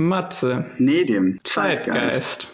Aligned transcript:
Matze. 0.00 0.64
Nedim. 0.78 1.40
Zeitgeist. 1.44 2.50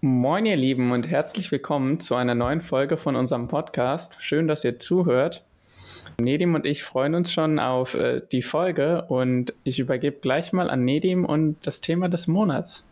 Moin 0.00 0.46
ihr 0.46 0.56
Lieben 0.56 0.90
und 0.90 1.06
herzlich 1.06 1.52
willkommen 1.52 2.00
zu 2.00 2.14
einer 2.14 2.34
neuen 2.34 2.62
Folge 2.62 2.96
von 2.96 3.14
unserem 3.14 3.46
Podcast. 3.46 4.14
Schön, 4.18 4.48
dass 4.48 4.64
ihr 4.64 4.78
zuhört. 4.78 5.44
Nedim 6.18 6.54
und 6.54 6.64
ich 6.64 6.82
freuen 6.82 7.14
uns 7.14 7.30
schon 7.30 7.58
auf 7.58 7.92
äh, 7.92 8.22
die 8.32 8.40
Folge 8.40 9.02
und 9.02 9.52
ich 9.64 9.80
übergebe 9.80 10.16
gleich 10.22 10.54
mal 10.54 10.70
an 10.70 10.82
Nedim 10.82 11.26
und 11.26 11.58
das 11.62 11.82
Thema 11.82 12.08
des 12.08 12.26
Monats. 12.26 12.86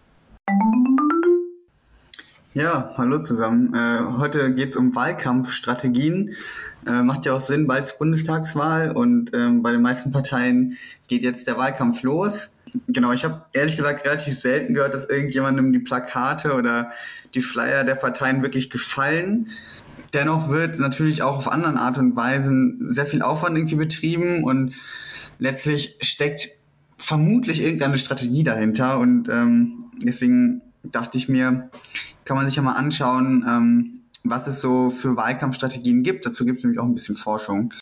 Ja, 2.52 2.92
hallo 2.98 3.20
zusammen. 3.20 3.72
Äh, 3.74 4.18
heute 4.18 4.52
geht 4.52 4.70
es 4.70 4.76
um 4.76 4.94
Wahlkampfstrategien. 4.94 6.34
Äh, 6.86 7.02
macht 7.02 7.24
ja 7.24 7.32
auch 7.32 7.40
Sinn, 7.40 7.66
bald 7.66 7.84
ist 7.84 7.98
Bundestagswahl 7.98 8.90
und 8.90 9.32
ähm, 9.32 9.62
bei 9.62 9.72
den 9.72 9.80
meisten 9.80 10.12
Parteien 10.12 10.76
geht 11.08 11.22
jetzt 11.22 11.46
der 11.46 11.56
Wahlkampf 11.56 12.02
los. 12.02 12.52
Genau, 12.88 13.12
ich 13.12 13.24
habe 13.24 13.44
ehrlich 13.52 13.76
gesagt 13.76 14.04
relativ 14.04 14.38
selten 14.38 14.74
gehört, 14.74 14.94
dass 14.94 15.08
irgendjemandem 15.08 15.72
die 15.72 15.78
Plakate 15.78 16.54
oder 16.54 16.92
die 17.34 17.42
Flyer 17.42 17.84
der 17.84 17.94
Parteien 17.94 18.42
wirklich 18.42 18.70
gefallen. 18.70 19.48
Dennoch 20.12 20.48
wird 20.48 20.78
natürlich 20.78 21.22
auch 21.22 21.36
auf 21.36 21.50
anderen 21.50 21.76
Art 21.76 21.98
und 21.98 22.16
Weisen 22.16 22.86
sehr 22.90 23.06
viel 23.06 23.22
Aufwand 23.22 23.56
irgendwie 23.56 23.76
betrieben 23.76 24.44
und 24.44 24.74
letztlich 25.38 25.96
steckt 26.00 26.48
vermutlich 26.96 27.62
irgendeine 27.62 27.98
Strategie 27.98 28.42
dahinter 28.42 28.98
und 28.98 29.28
ähm, 29.28 29.90
deswegen 30.02 30.62
dachte 30.82 31.18
ich 31.18 31.28
mir, 31.28 31.70
kann 32.24 32.36
man 32.36 32.46
sich 32.46 32.56
ja 32.56 32.62
mal 32.62 32.74
anschauen, 32.74 33.44
ähm, 33.48 34.00
was 34.24 34.46
es 34.46 34.60
so 34.60 34.90
für 34.90 35.16
Wahlkampfstrategien 35.16 36.02
gibt. 36.02 36.26
Dazu 36.26 36.44
gibt 36.44 36.58
es 36.58 36.64
nämlich 36.64 36.78
auch 36.78 36.84
ein 36.84 36.94
bisschen 36.94 37.14
Forschung. 37.14 37.72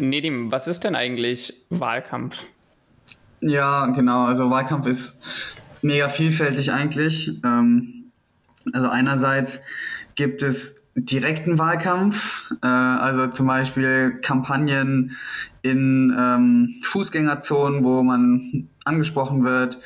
Nedim, 0.00 0.50
was 0.50 0.66
ist 0.66 0.84
denn 0.84 0.94
eigentlich 0.94 1.66
Wahlkampf? 1.70 2.44
Ja, 3.40 3.86
genau. 3.86 4.24
Also 4.26 4.50
Wahlkampf 4.50 4.86
ist 4.86 5.20
mega 5.82 6.08
vielfältig 6.08 6.72
eigentlich. 6.72 7.40
Ähm, 7.44 8.10
also 8.72 8.88
einerseits 8.88 9.60
gibt 10.14 10.42
es 10.42 10.76
direkten 10.94 11.58
Wahlkampf, 11.58 12.50
äh, 12.62 12.66
also 12.66 13.28
zum 13.28 13.46
Beispiel 13.46 14.18
Kampagnen 14.20 15.16
in 15.62 16.14
ähm, 16.18 16.74
Fußgängerzonen, 16.82 17.84
wo 17.84 18.02
man 18.02 18.68
angesprochen 18.84 19.44
wird, 19.44 19.78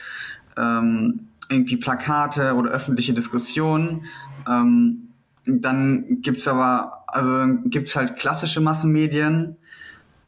ähm, 0.57 1.29
irgendwie 1.51 1.77
Plakate 1.77 2.55
oder 2.55 2.71
öffentliche 2.71 3.13
Diskussionen. 3.13 4.07
Ähm, 4.49 5.09
dann 5.45 6.23
gibt's 6.23 6.49
aber, 6.49 7.05
also 7.09 7.59
gibt's 7.67 7.97
halt 7.97 8.17
klassische 8.17 8.61
Massenmedien. 8.61 9.57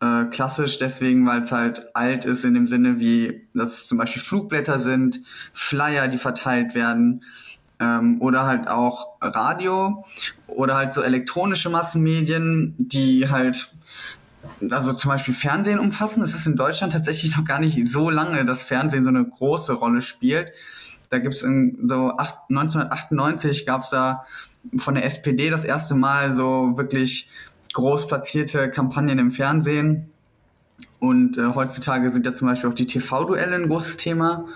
Äh, 0.04 0.26
klassisch 0.26 0.76
deswegen, 0.78 1.26
weil 1.26 1.42
es 1.42 1.52
halt 1.52 1.86
alt 1.94 2.24
ist 2.26 2.44
in 2.44 2.54
dem 2.54 2.66
Sinne, 2.66 3.00
wie 3.00 3.46
dass 3.54 3.86
zum 3.86 3.96
Beispiel 3.96 4.20
Flugblätter 4.20 4.78
sind, 4.78 5.22
Flyer, 5.54 6.08
die 6.08 6.18
verteilt 6.18 6.74
werden, 6.74 7.22
ähm, 7.80 8.20
oder 8.20 8.44
halt 8.44 8.68
auch 8.68 9.16
Radio 9.20 10.04
oder 10.46 10.76
halt 10.76 10.92
so 10.92 11.00
elektronische 11.00 11.70
Massenmedien, 11.70 12.74
die 12.76 13.30
halt 13.30 13.72
also 14.70 14.92
zum 14.92 15.10
Beispiel 15.10 15.32
Fernsehen 15.32 15.78
umfassen. 15.78 16.22
Es 16.22 16.34
ist 16.34 16.46
in 16.46 16.56
Deutschland 16.56 16.92
tatsächlich 16.92 17.34
noch 17.36 17.46
gar 17.46 17.58
nicht 17.58 17.88
so 17.88 18.10
lange, 18.10 18.44
dass 18.44 18.62
Fernsehen 18.62 19.04
so 19.04 19.08
eine 19.08 19.24
große 19.24 19.72
Rolle 19.72 20.02
spielt. 20.02 20.52
Da 21.08 21.18
gibt 21.18 21.32
es 21.34 21.40
so 21.40 21.46
1998 21.48 23.64
gab 23.64 23.80
es 23.82 23.90
da 23.90 24.26
von 24.76 24.94
der 24.94 25.04
SPD 25.04 25.50
das 25.50 25.64
erste 25.64 25.94
Mal 25.94 26.32
so 26.32 26.76
wirklich 26.76 27.28
groß 27.74 28.06
platzierte 28.06 28.70
Kampagnen 28.70 29.18
im 29.18 29.30
Fernsehen. 29.30 30.10
Und 30.98 31.36
äh, 31.36 31.54
heutzutage 31.54 32.08
sind 32.08 32.24
ja 32.24 32.32
zum 32.32 32.48
Beispiel 32.48 32.70
auch 32.70 32.74
die 32.74 32.86
TV-Duelle 32.86 33.54
ein 33.54 33.68
großes 33.68 33.98
Thema. 33.98 34.46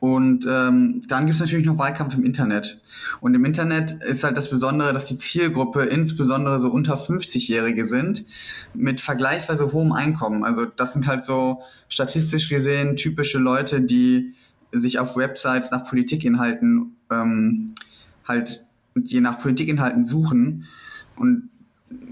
Und 0.00 0.46
ähm, 0.48 1.02
dann 1.08 1.26
gibt 1.26 1.34
es 1.34 1.40
natürlich 1.40 1.66
noch 1.66 1.78
Wahlkampf 1.78 2.14
im 2.14 2.24
Internet. 2.24 2.80
Und 3.20 3.34
im 3.34 3.44
Internet 3.44 3.90
ist 4.04 4.22
halt 4.22 4.36
das 4.36 4.48
Besondere, 4.48 4.92
dass 4.92 5.06
die 5.06 5.16
Zielgruppe 5.16 5.82
insbesondere 5.82 6.60
so 6.60 6.68
unter 6.68 6.94
50-Jährige 6.94 7.84
sind 7.84 8.24
mit 8.74 9.00
vergleichsweise 9.00 9.72
hohem 9.72 9.90
Einkommen. 9.90 10.44
Also 10.44 10.66
das 10.66 10.92
sind 10.92 11.08
halt 11.08 11.24
so 11.24 11.62
statistisch 11.88 12.48
gesehen 12.48 12.94
typische 12.94 13.38
Leute, 13.38 13.80
die 13.80 14.34
sich 14.70 15.00
auf 15.00 15.16
Websites 15.16 15.72
nach 15.72 15.84
Politikinhalten 15.84 16.96
ähm, 17.10 17.74
halt 18.24 18.64
je 18.94 19.20
nach 19.20 19.40
Politikinhalten 19.40 20.04
suchen. 20.04 20.66
Und 21.16 21.50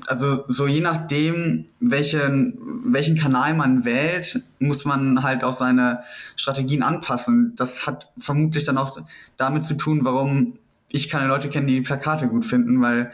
also 0.07 0.45
so 0.49 0.67
je 0.67 0.81
nachdem, 0.81 1.67
welchen, 1.81 2.59
welchen 2.85 3.17
Kanal 3.17 3.55
man 3.55 3.85
wählt, 3.85 4.43
muss 4.59 4.85
man 4.85 5.23
halt 5.23 5.45
auch 5.45 5.53
seine 5.53 6.03
Strategien 6.37 6.83
anpassen. 6.83 7.55
Das 7.57 7.87
hat 7.87 8.11
vermutlich 8.19 8.65
dann 8.65 8.79
auch 8.79 8.99
damit 9.37 9.65
zu 9.65 9.75
tun, 9.75 10.05
warum 10.05 10.59
ich 10.91 11.09
keine 11.09 11.29
Leute 11.29 11.49
kenne, 11.49 11.67
die 11.67 11.75
die 11.75 11.81
Plakate 11.83 12.29
gut 12.29 12.45
finden, 12.45 12.81
weil 12.81 13.13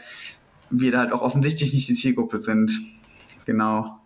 wir 0.69 0.91
da 0.91 0.99
halt 0.99 1.11
auch 1.11 1.21
offensichtlich 1.21 1.73
nicht 1.73 1.89
die 1.89 1.95
Zielgruppe 1.95 2.41
sind. 2.41 2.71
Genau. 3.45 3.99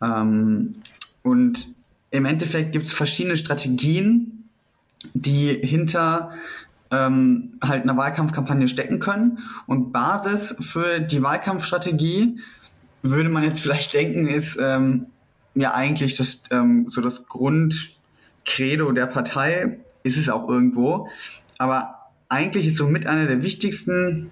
Ähm, 0.00 0.76
und 1.22 1.66
im 2.10 2.24
Endeffekt 2.24 2.72
gibt 2.72 2.86
es 2.86 2.92
verschiedene 2.92 3.36
Strategien, 3.36 4.48
die 5.14 5.54
hinter 5.54 6.30
ähm, 6.90 7.58
halt 7.62 7.82
einer 7.82 7.96
Wahlkampfkampagne 7.96 8.68
stecken 8.68 9.00
können. 9.00 9.38
Und 9.66 9.92
Basis 9.92 10.54
für 10.60 11.00
die 11.00 11.22
Wahlkampfstrategie 11.22 12.38
würde 13.02 13.28
man 13.28 13.42
jetzt 13.42 13.60
vielleicht 13.60 13.92
denken, 13.94 14.26
ist 14.26 14.58
ähm, 14.60 15.06
ja 15.54 15.74
eigentlich 15.74 16.16
das 16.16 16.42
ähm, 16.50 16.86
so 16.88 17.00
das 17.00 17.26
Grundcredo 17.26 18.92
der 18.92 19.06
Partei, 19.06 19.80
ist 20.02 20.16
es 20.16 20.28
auch 20.28 20.48
irgendwo. 20.48 21.08
Aber 21.58 22.10
eigentlich 22.28 22.66
ist 22.66 22.76
so 22.76 22.86
mit 22.86 23.06
einer 23.06 23.26
der 23.26 23.42
wichtigsten 23.42 24.30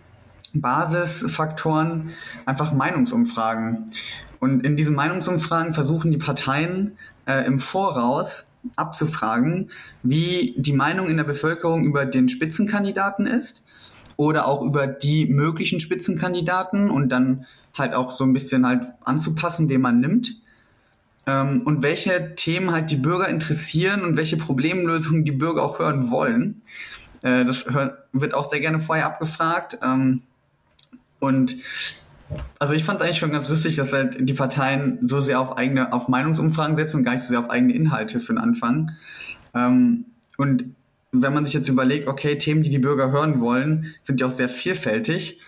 Basisfaktoren 0.53 2.11
einfach 2.47 2.73
Meinungsumfragen. 2.73 3.91
Und 4.39 4.65
in 4.65 4.77
diesen 4.77 4.95
Meinungsumfragen 4.95 5.75
versuchen 5.75 6.13
die 6.13 6.19
Parteien 6.19 6.99
äh, 7.27 7.47
im 7.47 7.59
Voraus 7.59 8.47
abzufragen, 8.77 9.71
wie 10.03 10.55
die 10.57 10.73
Meinung 10.73 11.09
in 11.09 11.17
der 11.17 11.25
Bevölkerung 11.25 11.85
über 11.85 12.05
den 12.05 12.29
Spitzenkandidaten 12.29 13.27
ist 13.27 13.63
oder 14.17 14.47
auch 14.47 14.63
über 14.63 14.87
die 14.87 15.27
möglichen 15.27 15.81
Spitzenkandidaten 15.81 16.91
und 16.91 17.11
dann 17.11 17.47
halt 17.77 17.95
auch 17.95 18.13
so 18.13 18.25
ein 18.25 18.33
bisschen 18.33 18.67
halt 18.67 18.85
anzupassen, 19.05 19.69
wen 19.69 19.81
man 19.81 20.01
nimmt 20.01 20.41
ähm, 21.27 21.63
und 21.65 21.83
welche 21.83 22.35
Themen 22.35 22.73
halt 22.73 22.91
die 22.91 22.97
Bürger 22.97 23.29
interessieren 23.29 24.03
und 24.03 24.17
welche 24.17 24.37
Problemlösungen 24.37 25.25
die 25.25 25.33
Bürger 25.33 25.63
auch 25.63 25.79
hören 25.79 26.11
wollen. 26.11 26.63
Äh, 27.23 27.45
das 27.45 27.67
wird 28.13 28.35
auch 28.35 28.49
sehr 28.49 28.61
gerne 28.61 28.81
vorher 28.81 29.07
abgefragt. 29.07 29.79
Ähm, 29.83 30.23
und 31.21 31.57
also 32.59 32.75
ich 32.75 32.85
fand 32.85 33.01
es 33.01 33.05
eigentlich 33.05 33.19
schon 33.19 33.33
ganz 33.33 33.49
lustig, 33.49 33.77
dass 33.77 33.93
halt 33.93 34.17
die 34.19 34.35
Parteien 34.35 34.99
so 35.03 35.21
sehr 35.21 35.41
auf 35.41 35.59
eigene, 35.59 35.93
auf 35.93 36.09
Meinungsumfragen 36.09 36.77
setzen 36.77 36.99
und 36.99 37.03
gar 37.05 37.13
nicht 37.13 37.23
so 37.23 37.29
sehr 37.29 37.39
auf 37.39 37.51
eigene 37.51 37.75
Inhalte 37.75 38.21
für 38.21 38.33
den 38.33 38.39
Anfang. 38.39 38.93
Ähm, 39.55 40.07
und 40.37 40.65
wenn 41.13 41.35
man 41.35 41.45
sich 41.45 41.55
jetzt 41.55 41.69
überlegt, 41.69 42.09
okay, 42.09 42.37
Themen, 42.39 42.63
die 42.63 42.71
die 42.71 42.79
Bürger 42.79 43.13
hören 43.13 43.41
wollen, 43.41 43.95
sind 44.03 44.21
ja 44.21 44.27
auch 44.27 44.33
sehr 44.33 44.49
vielfältig. 44.49 45.41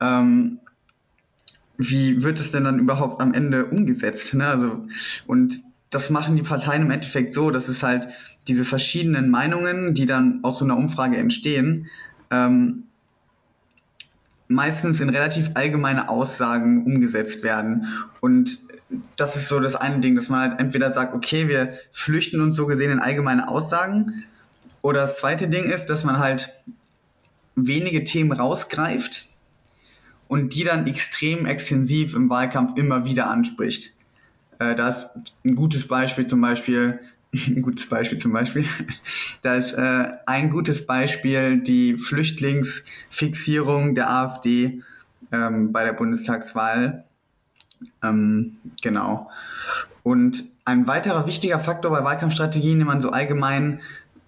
Ähm, 0.00 0.58
wie 1.76 2.22
wird 2.22 2.38
es 2.38 2.52
denn 2.52 2.64
dann 2.64 2.78
überhaupt 2.78 3.20
am 3.20 3.34
Ende 3.34 3.66
umgesetzt? 3.66 4.34
Ne? 4.34 4.46
Also, 4.46 4.86
und 5.26 5.60
das 5.90 6.10
machen 6.10 6.36
die 6.36 6.42
Parteien 6.42 6.82
im 6.82 6.90
Endeffekt 6.90 7.34
so, 7.34 7.50
dass 7.50 7.68
es 7.68 7.82
halt 7.82 8.08
diese 8.48 8.64
verschiedenen 8.64 9.30
Meinungen, 9.30 9.94
die 9.94 10.06
dann 10.06 10.40
aus 10.42 10.58
so 10.58 10.64
einer 10.64 10.76
Umfrage 10.76 11.18
entstehen, 11.18 11.88
ähm, 12.30 12.84
meistens 14.52 15.00
in 15.00 15.08
relativ 15.08 15.50
allgemeine 15.54 16.08
Aussagen 16.08 16.84
umgesetzt 16.84 17.42
werden. 17.42 17.86
Und 18.20 18.58
das 19.16 19.36
ist 19.36 19.48
so 19.48 19.60
das 19.60 19.74
eine 19.74 20.00
Ding, 20.00 20.16
dass 20.16 20.28
man 20.28 20.40
halt 20.40 20.60
entweder 20.60 20.92
sagt, 20.92 21.14
okay, 21.14 21.48
wir 21.48 21.72
flüchten 21.90 22.40
uns 22.40 22.56
so 22.56 22.66
gesehen 22.66 22.90
in 22.90 22.98
allgemeine 22.98 23.48
Aussagen. 23.48 24.24
Oder 24.82 25.02
das 25.02 25.18
zweite 25.18 25.48
Ding 25.48 25.64
ist, 25.64 25.86
dass 25.86 26.04
man 26.04 26.18
halt 26.18 26.52
wenige 27.54 28.04
Themen 28.04 28.32
rausgreift 28.32 29.28
und 30.28 30.54
die 30.54 30.64
dann 30.64 30.86
extrem 30.86 31.46
extensiv 31.46 32.14
im 32.14 32.30
Wahlkampf 32.30 32.78
immer 32.78 33.04
wieder 33.04 33.28
anspricht. 33.28 33.92
Äh, 34.58 34.74
da 34.74 34.88
ist 34.88 35.10
ein 35.44 35.54
gutes 35.54 35.86
Beispiel 35.86 36.26
zum 36.26 36.40
Beispiel 36.40 37.00
ein 37.32 37.32
gutes 37.62 37.88
Beispiel 37.88 38.18
zum 38.18 38.32
Beispiel. 38.32 38.66
Da 39.42 39.56
ist 39.56 39.72
äh, 39.72 40.12
ein 40.26 40.50
gutes 40.50 40.86
Beispiel 40.86 41.60
die 41.60 41.96
Flüchtlingsfixierung 41.96 43.96
der 43.96 44.08
AfD 44.08 44.82
ähm, 45.32 45.72
bei 45.72 45.84
der 45.84 45.94
Bundestagswahl. 45.94 47.04
Ähm, 48.04 48.58
genau. 48.80 49.30
Und 50.04 50.44
ein 50.64 50.86
weiterer 50.86 51.26
wichtiger 51.26 51.58
Faktor 51.58 51.90
bei 51.90 52.04
Wahlkampfstrategien, 52.04 52.78
den 52.78 52.86
man 52.86 53.00
so 53.00 53.10
allgemein 53.10 53.80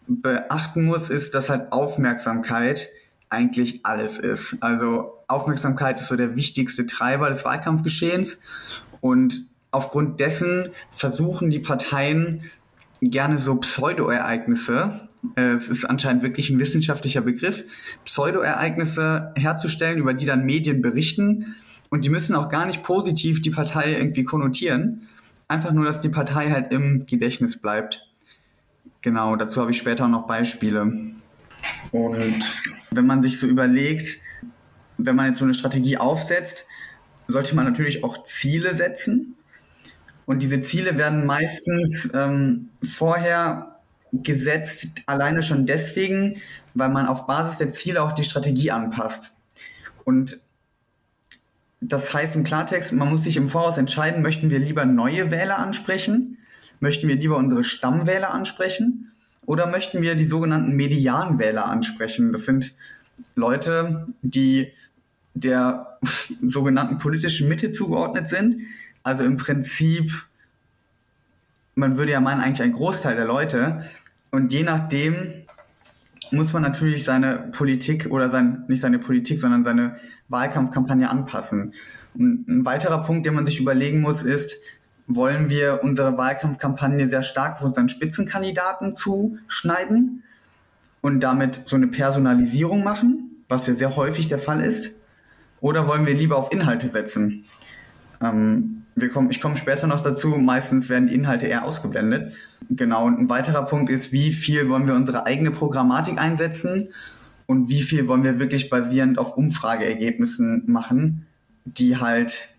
beachten 0.09 0.85
muss, 0.85 1.11
ist, 1.11 1.35
dass 1.35 1.49
halt 1.49 1.71
Aufmerksamkeit 1.71 2.89
eigentlich 3.29 3.81
alles 3.85 4.19
ist. 4.19 4.57
Also 4.61 5.13
Aufmerksamkeit 5.29 6.01
ist 6.01 6.09
so 6.09 6.17
der 6.17 6.35
wichtigste 6.35 6.87
Treiber 6.87 7.29
des 7.29 7.45
Wahlkampfgeschehens 7.45 8.41
und 9.01 9.49
aufgrund 9.71 10.21
dessen 10.21 10.71
versuchen 10.91 11.51
die 11.51 11.61
Parteien 11.61 12.51
gerne 13.11 13.39
so 13.39 13.57
Pseudoereignisse, 13.57 15.09
äh, 15.37 15.43
es 15.43 15.69
ist 15.69 15.85
anscheinend 15.85 16.23
wirklich 16.23 16.51
ein 16.51 16.59
wissenschaftlicher 16.59 17.21
Begriff, 17.21 17.65
Pseudoereignisse 18.05 19.33
herzustellen, 19.37 19.99
über 19.99 20.15
die 20.15 20.27
dann 20.27 20.45
Medien 20.45 20.83
berichten. 20.83 21.55
Und 21.91 22.05
die 22.05 22.11
müssen 22.11 22.35
auch 22.35 22.49
gar 22.49 22.67
nicht 22.67 22.83
positiv 22.83 23.43
die 23.43 23.51
Partei 23.51 23.95
irgendwie 23.95 24.25
konnotieren. 24.25 25.09
Einfach 25.49 25.73
nur, 25.73 25.85
dass 25.85 26.01
die 26.01 26.09
Partei 26.09 26.51
halt 26.51 26.73
im 26.73 27.05
Gedächtnis 27.05 27.59
bleibt. 27.59 28.07
Genau, 29.03 29.37
dazu 29.37 29.61
habe 29.61 29.71
ich 29.71 29.79
später 29.79 30.09
noch 30.09 30.27
Beispiele. 30.27 30.93
Und 31.93 32.45
wenn 32.91 33.07
man 33.07 33.23
sich 33.23 33.39
so 33.39 33.47
überlegt, 33.47 34.21
wenn 34.99 35.17
man 35.17 35.27
jetzt 35.27 35.39
so 35.39 35.45
eine 35.45 35.55
Strategie 35.55 35.99
aufsetzt, 35.99 36.67
sollte 37.27 37.55
man 37.55 37.65
natürlich 37.65 38.05
auch 38.05 38.25
Ziele 38.25 38.75
setzen. 38.75 39.37
Und 40.27 40.43
diese 40.43 40.61
Ziele 40.61 40.97
werden 40.97 41.27
meistens 41.27 42.11
ähm, 42.15 42.71
vorher 42.83 43.81
gesetzt, 44.13 44.89
alleine 45.07 45.43
schon 45.43 45.67
deswegen, 45.67 46.41
weil 46.75 46.89
man 46.89 47.07
auf 47.07 47.27
Basis 47.27 47.59
der 47.59 47.71
Ziele 47.71 48.03
auch 48.03 48.13
die 48.13 48.25
Strategie 48.25 48.71
anpasst. 48.71 49.35
Und 50.05 50.41
das 51.81 52.15
heißt 52.15 52.37
im 52.37 52.45
Klartext, 52.45 52.93
man 52.93 53.11
muss 53.11 53.25
sich 53.25 53.37
im 53.37 53.49
Voraus 53.49 53.77
entscheiden, 53.77 54.23
möchten 54.23 54.51
wir 54.51 54.59
lieber 54.59 54.85
neue 54.85 55.31
Wähler 55.31 55.59
ansprechen, 55.59 56.39
möchten 56.81 57.09
wir 57.09 57.17
lieber 57.17 57.37
unsere 57.37 57.65
Stammwähler 57.65 58.33
ansprechen 58.33 59.13
oder 59.45 59.67
möchten 59.67 60.01
wir 60.01 60.15
die 60.15 60.25
sogenannten 60.25 60.73
Medianwähler 60.73 61.67
ansprechen. 61.67 62.33
Das 62.33 62.47
sind 62.47 62.75
Leute, 63.35 64.07
die 64.23 64.73
der 65.35 65.99
sogenannten 66.43 66.99
politischen 66.99 67.49
Mitte 67.49 67.71
zugeordnet 67.71 68.29
sind. 68.29 68.63
Also 69.05 69.23
im 69.23 69.37
Prinzip, 69.37 70.11
man 71.75 71.97
würde 71.99 72.13
ja 72.13 72.21
meinen, 72.21 72.41
eigentlich 72.41 72.63
ein 72.63 72.73
Großteil 72.73 73.15
der 73.15 73.27
Leute. 73.27 73.85
Und 74.31 74.53
je 74.53 74.65
nachdem 74.65 75.45
muss 76.33 76.53
man 76.53 76.63
natürlich 76.63 77.05
seine 77.05 77.51
Politik 77.53 78.07
oder 78.11 78.31
sein, 78.31 78.65
nicht 78.67 78.81
seine 78.81 78.99
Politik, 78.99 79.39
sondern 79.39 79.63
seine 79.63 79.97
Wahlkampfkampagne 80.29 81.09
anpassen. 81.09 81.75
Und 82.15 82.49
ein 82.49 82.65
weiterer 82.65 83.03
Punkt, 83.03 83.27
den 83.27 83.35
man 83.35 83.47
sich 83.47 83.61
überlegen 83.61 84.01
muss, 84.01 84.23
ist, 84.23 84.57
wollen 85.07 85.51
wir 85.51 85.81
unsere 85.83 86.17
Wahlkampfkampagne 86.17 87.07
sehr 87.07 87.23
stark 87.23 87.57
auf 87.57 87.63
unseren 87.63 87.91
Spitzenkandidaten 87.91 88.97
zuschneiden 88.97 90.23
und 91.03 91.21
damit 91.21 91.63
so 91.67 91.77
eine 91.77 91.89
Personalisierung 91.89 92.83
machen, 92.83 93.45
was 93.49 93.67
ja 93.67 93.75
sehr 93.75 93.97
häufig 93.97 94.29
der 94.29 94.39
Fall 94.39 94.65
ist? 94.65 94.93
Oder 95.61 95.87
wollen 95.87 96.07
wir 96.07 96.15
lieber 96.15 96.37
auf 96.37 96.53
Inhalte 96.53 96.89
setzen? 96.89 97.45
Ähm, 98.23 98.84
wir 98.97 99.09
kommen, 99.11 99.31
ich 99.31 99.41
komme 99.41 99.57
später 99.57 99.87
noch 99.87 100.01
dazu, 100.01 100.29
meistens 100.29 100.89
werden 100.89 101.09
die 101.09 101.15
Inhalte 101.15 101.47
eher 101.47 101.65
ausgeblendet. 101.65 102.35
Genau, 102.71 103.07
und 103.07 103.19
ein 103.19 103.29
weiterer 103.29 103.65
Punkt 103.65 103.91
ist, 103.91 104.13
wie 104.13 104.33
viel 104.33 104.69
wollen 104.69 104.87
wir 104.87 104.95
unsere 104.95 105.27
eigene 105.27 105.51
Programmatik 105.51 106.19
einsetzen 106.19 106.89
und 107.47 107.69
wie 107.69 107.83
viel 107.83 108.09
wollen 108.09 108.25
wir 108.25 108.39
wirklich 108.39 108.71
basierend 108.71 109.19
auf 109.19 109.37
Umfrageergebnissen 109.37 110.65
machen, 110.67 111.27
die 111.65 111.97
halt 111.97 112.51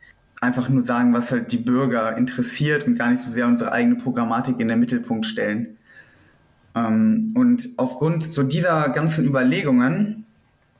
einfach 0.41 0.69
nur 0.69 0.83
sagen, 0.83 1.13
was 1.13 1.31
halt 1.31 1.51
die 1.51 1.57
Bürger 1.57 2.17
interessiert 2.17 2.85
und 2.85 2.95
gar 2.95 3.09
nicht 3.09 3.23
so 3.23 3.31
sehr 3.31 3.47
unsere 3.47 3.71
eigene 3.71 3.95
Programmatik 3.95 4.59
in 4.59 4.67
den 4.67 4.79
Mittelpunkt 4.79 5.25
stellen. 5.25 5.77
Ähm, 6.75 7.33
und 7.35 7.69
aufgrund 7.77 8.33
so 8.33 8.43
dieser 8.43 8.89
ganzen 8.89 9.25
Überlegungen 9.25 10.25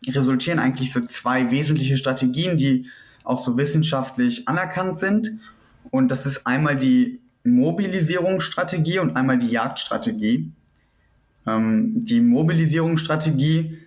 resultieren 0.07 0.59
eigentlich 0.59 0.91
so 0.91 1.01
zwei 1.01 1.49
wesentliche 1.49 1.97
Strategien, 1.97 2.57
die 2.57 2.87
auch 3.25 3.43
so 3.45 3.57
wissenschaftlich 3.57 4.47
anerkannt 4.47 4.97
sind. 4.97 5.39
Und 5.91 6.09
das 6.09 6.25
ist 6.25 6.47
einmal 6.47 6.75
die 6.75 7.19
Mobilisierungsstrategie 7.43 8.99
und 8.99 9.15
einmal 9.15 9.37
die 9.37 9.49
Jagdstrategie. 9.49 10.51
Ähm, 11.47 12.03
die 12.03 12.21
Mobilisierungsstrategie 12.21 13.79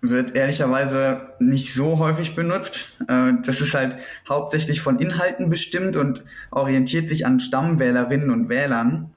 wird 0.00 0.34
ehrlicherweise 0.34 1.28
nicht 1.38 1.74
so 1.74 1.98
häufig 1.98 2.34
benutzt. 2.34 2.98
Äh, 3.08 3.34
das 3.44 3.60
ist 3.60 3.74
halt 3.74 3.96
hauptsächlich 4.28 4.80
von 4.80 4.98
Inhalten 4.98 5.48
bestimmt 5.48 5.96
und 5.96 6.22
orientiert 6.50 7.08
sich 7.08 7.24
an 7.24 7.40
Stammwählerinnen 7.40 8.30
und 8.30 8.48
Wählern. 8.48 9.10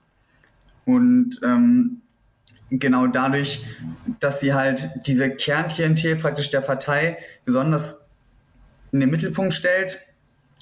Und 0.86 1.42
ähm, 1.44 2.02
genau 2.70 3.08
dadurch, 3.08 3.66
dass 4.20 4.40
sie 4.40 4.54
halt 4.54 4.90
diese 5.06 5.32
Kernklientel 5.32 6.16
praktisch 6.16 6.52
der 6.52 6.62
Partei 6.62 7.18
besonders 7.46 7.98
in 8.96 9.02
den 9.02 9.12
Mittelpunkt 9.12 9.54
stellt, 9.54 10.00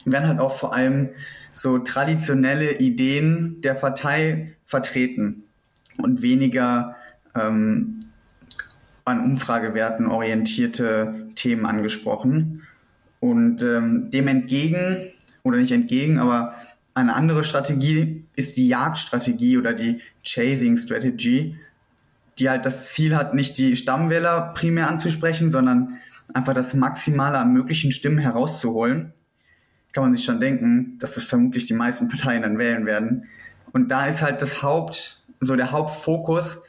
werden 0.06 0.28
halt 0.28 0.40
auch 0.40 0.58
vor 0.58 0.74
allem 0.74 1.10
so 1.54 1.78
traditionelle 1.78 2.80
Ideen 2.80 3.62
der 3.62 3.76
Partei 3.76 4.56
vertreten 4.66 5.44
und 6.00 6.24
weniger 6.24 6.96
ähm, 7.40 8.00
an 9.06 9.20
Umfragewerten 9.20 10.08
orientierte 10.08 11.28
Themen 11.36 11.68
angesprochen. 11.68 12.64
Und 13.20 13.62
ähm, 13.62 14.10
dem 14.10 14.28
entgegen, 14.28 14.98
oder 15.44 15.58
nicht 15.58 15.72
entgegen, 15.72 16.20
aber 16.20 16.56
eine 16.96 17.16
andere 17.16 17.44
Strategie 17.44 18.26
ist 18.36 18.58
die 18.58 18.68
Jagdstrategie 18.68 19.58
oder 19.60 19.74
die 19.74 20.02
Chasing 20.24 20.78
Strategy, 20.78 21.56
die 22.40 22.50
halt 22.50 22.66
das 22.66 22.94
Ziel 22.94 23.16
hat, 23.16 23.36
nicht 23.36 23.58
die 23.60 23.76
Stammwähler 23.76 24.54
primär 24.56 24.90
anzusprechen, 24.90 25.52
sondern 25.52 26.00
einfach 26.34 26.54
das 26.54 26.74
Maximale 26.74 27.38
an 27.38 27.54
möglichen 27.54 27.92
Stimmen 27.92 28.20
herauszuholen. 28.20 29.14
Kann 29.92 30.04
man 30.04 30.14
sich 30.14 30.26
schon 30.26 30.40
denken, 30.40 30.98
dass 31.00 31.16
das 31.16 31.24
vermutlich 31.24 31.66
die 31.66 31.74
meisten 31.74 32.08
Parteien 32.08 32.42
dann 32.42 32.58
wählen 32.58 32.86
werden. 32.86 33.26
Und 33.72 33.90
da 33.90 34.08
ist 34.08 34.22
halt 34.22 34.42
das 34.42 34.64
Haupt, 34.64 35.24
so 35.40 35.56
der 35.56 35.72
Hauptfokus 35.72 36.62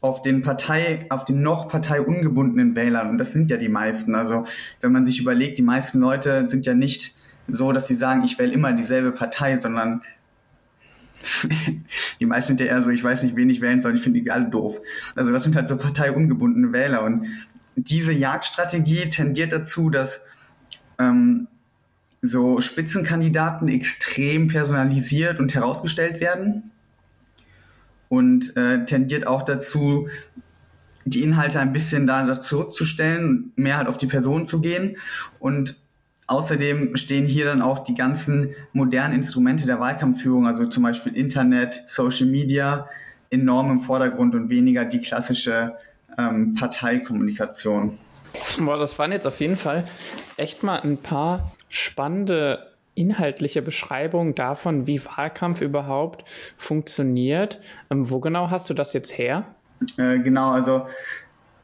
auf 0.00 0.22
den 0.22 0.42
Partei, 0.42 1.06
auf 1.08 1.24
den 1.24 1.42
noch 1.42 1.68
parteiungebundenen 1.68 2.76
Wählern. 2.76 3.08
Und 3.08 3.18
das 3.18 3.32
sind 3.32 3.50
ja 3.50 3.56
die 3.56 3.68
meisten. 3.68 4.14
Also 4.14 4.44
wenn 4.80 4.92
man 4.92 5.06
sich 5.06 5.20
überlegt, 5.20 5.58
die 5.58 5.62
meisten 5.62 5.98
Leute 5.98 6.48
sind 6.48 6.66
ja 6.66 6.74
nicht 6.74 7.14
so, 7.48 7.72
dass 7.72 7.86
sie 7.86 7.94
sagen, 7.94 8.24
ich 8.24 8.38
wähle 8.38 8.52
immer 8.52 8.72
dieselbe 8.72 9.12
Partei, 9.12 9.58
sondern 9.60 10.02
die 12.20 12.26
meisten 12.26 12.48
sind 12.48 12.60
ja 12.60 12.66
eher 12.66 12.82
so, 12.82 12.90
ich 12.90 13.02
weiß 13.02 13.22
nicht, 13.22 13.36
wen 13.36 13.50
ich 13.50 13.60
wählen 13.60 13.82
soll, 13.82 13.94
ich 13.94 14.02
finde 14.02 14.20
die 14.20 14.30
alle 14.30 14.48
doof. 14.48 14.80
Also 15.14 15.32
das 15.32 15.44
sind 15.44 15.56
halt 15.56 15.68
so 15.68 15.76
parteiungebundene 15.76 16.72
Wähler 16.72 17.02
und 17.02 17.26
diese 17.76 18.12
Jagdstrategie 18.12 19.08
tendiert 19.10 19.52
dazu, 19.52 19.90
dass 19.90 20.20
ähm, 20.98 21.46
so 22.22 22.60
Spitzenkandidaten 22.60 23.68
extrem 23.68 24.48
personalisiert 24.48 25.38
und 25.38 25.54
herausgestellt 25.54 26.20
werden. 26.20 26.70
Und 28.08 28.56
äh, 28.56 28.84
tendiert 28.84 29.26
auch 29.26 29.42
dazu, 29.42 30.08
die 31.04 31.22
Inhalte 31.22 31.60
ein 31.60 31.72
bisschen 31.72 32.06
da 32.06 32.40
zurückzustellen, 32.40 33.52
mehr 33.56 33.76
halt 33.78 33.88
auf 33.88 33.98
die 33.98 34.06
Person 34.06 34.46
zu 34.46 34.60
gehen. 34.60 34.96
Und 35.38 35.76
Außerdem 36.28 36.96
stehen 36.96 37.26
hier 37.26 37.44
dann 37.44 37.62
auch 37.62 37.80
die 37.80 37.94
ganzen 37.94 38.50
modernen 38.72 39.14
Instrumente 39.14 39.64
der 39.66 39.78
Wahlkampfführung, 39.78 40.46
also 40.46 40.66
zum 40.66 40.82
Beispiel 40.82 41.16
Internet, 41.16 41.84
Social 41.86 42.26
Media, 42.26 42.88
enorm 43.30 43.70
im 43.70 43.80
Vordergrund 43.80 44.34
und 44.34 44.50
weniger 44.50 44.84
die 44.84 45.00
klassische 45.00 45.76
ähm, 46.18 46.54
Parteikommunikation. 46.54 47.98
Boah, 48.58 48.78
das 48.78 48.98
waren 48.98 49.12
jetzt 49.12 49.26
auf 49.26 49.40
jeden 49.40 49.56
Fall 49.56 49.84
echt 50.36 50.62
mal 50.62 50.80
ein 50.80 50.98
paar 50.98 51.52
spannende 51.68 52.72
inhaltliche 52.94 53.62
Beschreibungen 53.62 54.34
davon, 54.34 54.86
wie 54.86 55.04
Wahlkampf 55.04 55.60
überhaupt 55.60 56.24
funktioniert. 56.56 57.60
Ähm, 57.90 58.10
wo 58.10 58.20
genau 58.20 58.50
hast 58.50 58.70
du 58.70 58.74
das 58.74 58.92
jetzt 58.92 59.16
her? 59.16 59.44
Äh, 59.98 60.18
genau, 60.20 60.52
also 60.52 60.86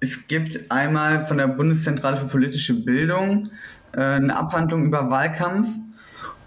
es 0.00 0.26
gibt 0.28 0.70
einmal 0.70 1.24
von 1.24 1.38
der 1.38 1.46
Bundeszentrale 1.48 2.16
für 2.16 2.26
politische 2.26 2.74
Bildung 2.74 3.50
äh, 3.92 4.00
eine 4.00 4.36
Abhandlung 4.36 4.84
über 4.84 5.10
Wahlkampf 5.10 5.68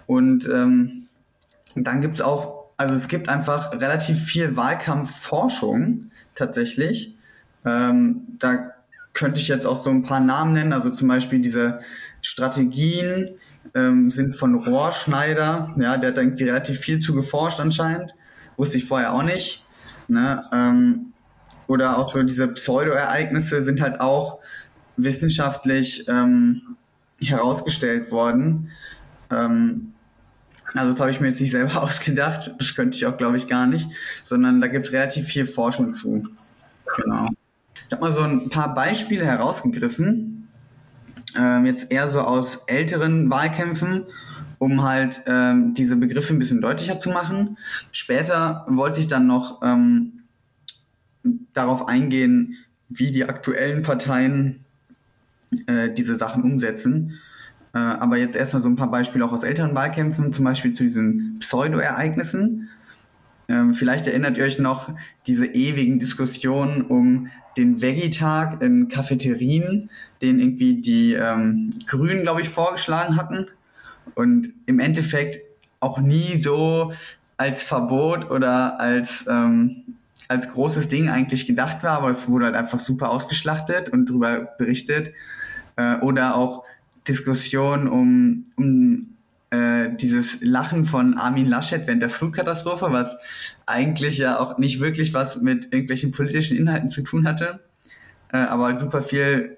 und 0.06 0.48
ähm, 0.48 1.08
dann 1.74 2.00
gibt 2.00 2.16
es 2.16 2.20
auch, 2.20 2.66
also 2.76 2.94
es 2.94 3.08
gibt 3.08 3.28
einfach 3.28 3.72
relativ 3.72 4.22
viel 4.22 4.56
Wahlkampfforschung 4.56 6.10
tatsächlich. 6.34 7.15
Ähm, 7.66 8.22
da 8.38 8.70
könnte 9.12 9.40
ich 9.40 9.48
jetzt 9.48 9.66
auch 9.66 9.76
so 9.76 9.90
ein 9.90 10.02
paar 10.02 10.20
Namen 10.20 10.52
nennen, 10.52 10.72
also 10.72 10.90
zum 10.90 11.08
Beispiel 11.08 11.40
diese 11.40 11.80
Strategien 12.22 13.30
ähm, 13.74 14.10
sind 14.10 14.36
von 14.36 14.54
Rohrschneider, 14.54 15.74
ja, 15.76 15.96
der 15.96 16.10
hat 16.10 16.18
irgendwie 16.18 16.44
relativ 16.44 16.78
viel 16.80 16.98
zu 16.98 17.14
geforscht 17.14 17.58
anscheinend, 17.60 18.14
wusste 18.56 18.78
ich 18.78 18.84
vorher 18.84 19.14
auch 19.14 19.22
nicht. 19.22 19.64
Ne? 20.08 20.44
Ähm, 20.52 21.12
oder 21.66 21.98
auch 21.98 22.12
so 22.12 22.22
diese 22.22 22.48
Pseudo-Ereignisse 22.48 23.62
sind 23.62 23.80
halt 23.80 24.00
auch 24.00 24.38
wissenschaftlich 24.96 26.06
ähm, 26.08 26.76
herausgestellt 27.20 28.12
worden. 28.12 28.70
Ähm, 29.30 29.92
also 30.74 30.92
das 30.92 31.00
habe 31.00 31.10
ich 31.10 31.20
mir 31.20 31.28
jetzt 31.28 31.40
nicht 31.40 31.50
selber 31.50 31.82
ausgedacht, 31.82 32.54
das 32.58 32.74
könnte 32.74 32.96
ich 32.96 33.06
auch, 33.06 33.16
glaube 33.16 33.36
ich, 33.36 33.48
gar 33.48 33.66
nicht, 33.66 33.88
sondern 34.24 34.60
da 34.60 34.68
gibt 34.68 34.84
es 34.84 34.92
relativ 34.92 35.26
viel 35.26 35.46
Forschung 35.46 35.92
zu. 35.92 36.22
Genau. 36.96 37.30
Ich 37.86 37.92
habe 37.92 38.02
mal 38.02 38.12
so 38.12 38.22
ein 38.22 38.48
paar 38.48 38.74
Beispiele 38.74 39.24
herausgegriffen. 39.24 40.48
ähm, 41.36 41.66
jetzt 41.66 41.92
eher 41.92 42.08
so 42.08 42.20
aus 42.20 42.64
älteren 42.66 43.30
Wahlkämpfen, 43.30 44.04
um 44.58 44.82
halt 44.82 45.22
ähm, 45.26 45.74
diese 45.74 45.96
Begriffe 45.96 46.34
ein 46.34 46.38
bisschen 46.38 46.60
deutlicher 46.60 46.98
zu 46.98 47.10
machen. 47.10 47.58
Später 47.92 48.64
wollte 48.68 49.00
ich 49.00 49.06
dann 49.06 49.26
noch 49.26 49.62
ähm, 49.62 50.24
darauf 51.52 51.88
eingehen, 51.88 52.56
wie 52.88 53.10
die 53.10 53.24
aktuellen 53.28 53.82
Parteien 53.82 54.64
äh, 55.66 55.90
diese 55.90 56.16
Sachen 56.16 56.42
umsetzen. 56.42 57.18
Äh, 57.74 57.78
aber 57.78 58.16
jetzt 58.16 58.34
erstmal 58.34 58.62
so 58.62 58.68
ein 58.68 58.76
paar 58.76 58.90
Beispiele 58.90 59.24
auch 59.24 59.32
aus 59.32 59.42
älteren 59.42 59.74
Wahlkämpfen, 59.74 60.32
zum 60.32 60.44
Beispiel 60.44 60.72
zu 60.72 60.82
diesen 60.82 61.36
Pseudo-Ereignissen. 61.38 62.68
Ähm, 63.48 63.74
vielleicht 63.74 64.06
erinnert 64.06 64.38
ihr 64.38 64.44
euch 64.44 64.58
noch 64.58 64.90
diese 65.26 65.46
ewigen 65.46 65.98
Diskussionen 65.98 66.82
um 66.82 67.28
den 67.56 67.80
Veggie-Tag 67.80 68.60
in 68.62 68.88
Cafeterien, 68.88 69.90
den 70.20 70.40
irgendwie 70.40 70.80
die 70.80 71.14
ähm, 71.14 71.70
Grünen, 71.86 72.22
glaube 72.22 72.42
ich, 72.42 72.48
vorgeschlagen 72.48 73.16
hatten. 73.16 73.46
Und 74.14 74.52
im 74.66 74.78
Endeffekt 74.78 75.38
auch 75.80 76.00
nie 76.00 76.40
so 76.40 76.92
als 77.36 77.62
Verbot 77.62 78.30
oder 78.30 78.80
als, 78.80 79.26
ähm, 79.28 79.82
als 80.28 80.50
großes 80.50 80.88
Ding 80.88 81.08
eigentlich 81.08 81.46
gedacht 81.46 81.82
war, 81.82 81.98
aber 81.98 82.10
es 82.10 82.28
wurde 82.28 82.46
halt 82.46 82.54
einfach 82.54 82.80
super 82.80 83.10
ausgeschlachtet 83.10 83.88
und 83.88 84.08
darüber 84.08 84.38
berichtet. 84.58 85.12
Äh, 85.76 85.96
oder 85.98 86.36
auch 86.36 86.64
Diskussion 87.06 87.86
um, 87.86 88.44
um 88.56 89.15
äh, 89.50 89.88
dieses 89.94 90.38
Lachen 90.40 90.84
von 90.84 91.18
Armin 91.18 91.46
Laschet 91.46 91.86
während 91.86 92.02
der 92.02 92.10
Flutkatastrophe, 92.10 92.88
was 92.90 93.16
eigentlich 93.64 94.18
ja 94.18 94.38
auch 94.38 94.58
nicht 94.58 94.80
wirklich 94.80 95.14
was 95.14 95.40
mit 95.40 95.66
irgendwelchen 95.72 96.10
politischen 96.10 96.56
Inhalten 96.56 96.90
zu 96.90 97.02
tun 97.02 97.26
hatte, 97.26 97.60
äh, 98.32 98.38
aber 98.38 98.78
super 98.78 99.02
viel 99.02 99.56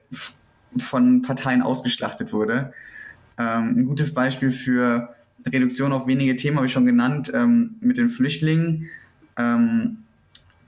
von 0.76 1.22
Parteien 1.22 1.62
ausgeschlachtet 1.62 2.32
wurde. 2.32 2.72
Ähm, 3.38 3.78
ein 3.78 3.86
gutes 3.86 4.12
Beispiel 4.12 4.50
für 4.50 5.14
Reduktion 5.46 5.92
auf 5.92 6.06
wenige 6.06 6.36
Themen 6.36 6.56
habe 6.56 6.66
ich 6.66 6.72
schon 6.72 6.86
genannt 6.86 7.30
ähm, 7.34 7.76
mit 7.80 7.96
den 7.96 8.10
Flüchtlingen. 8.10 8.88
Ähm, 9.36 9.98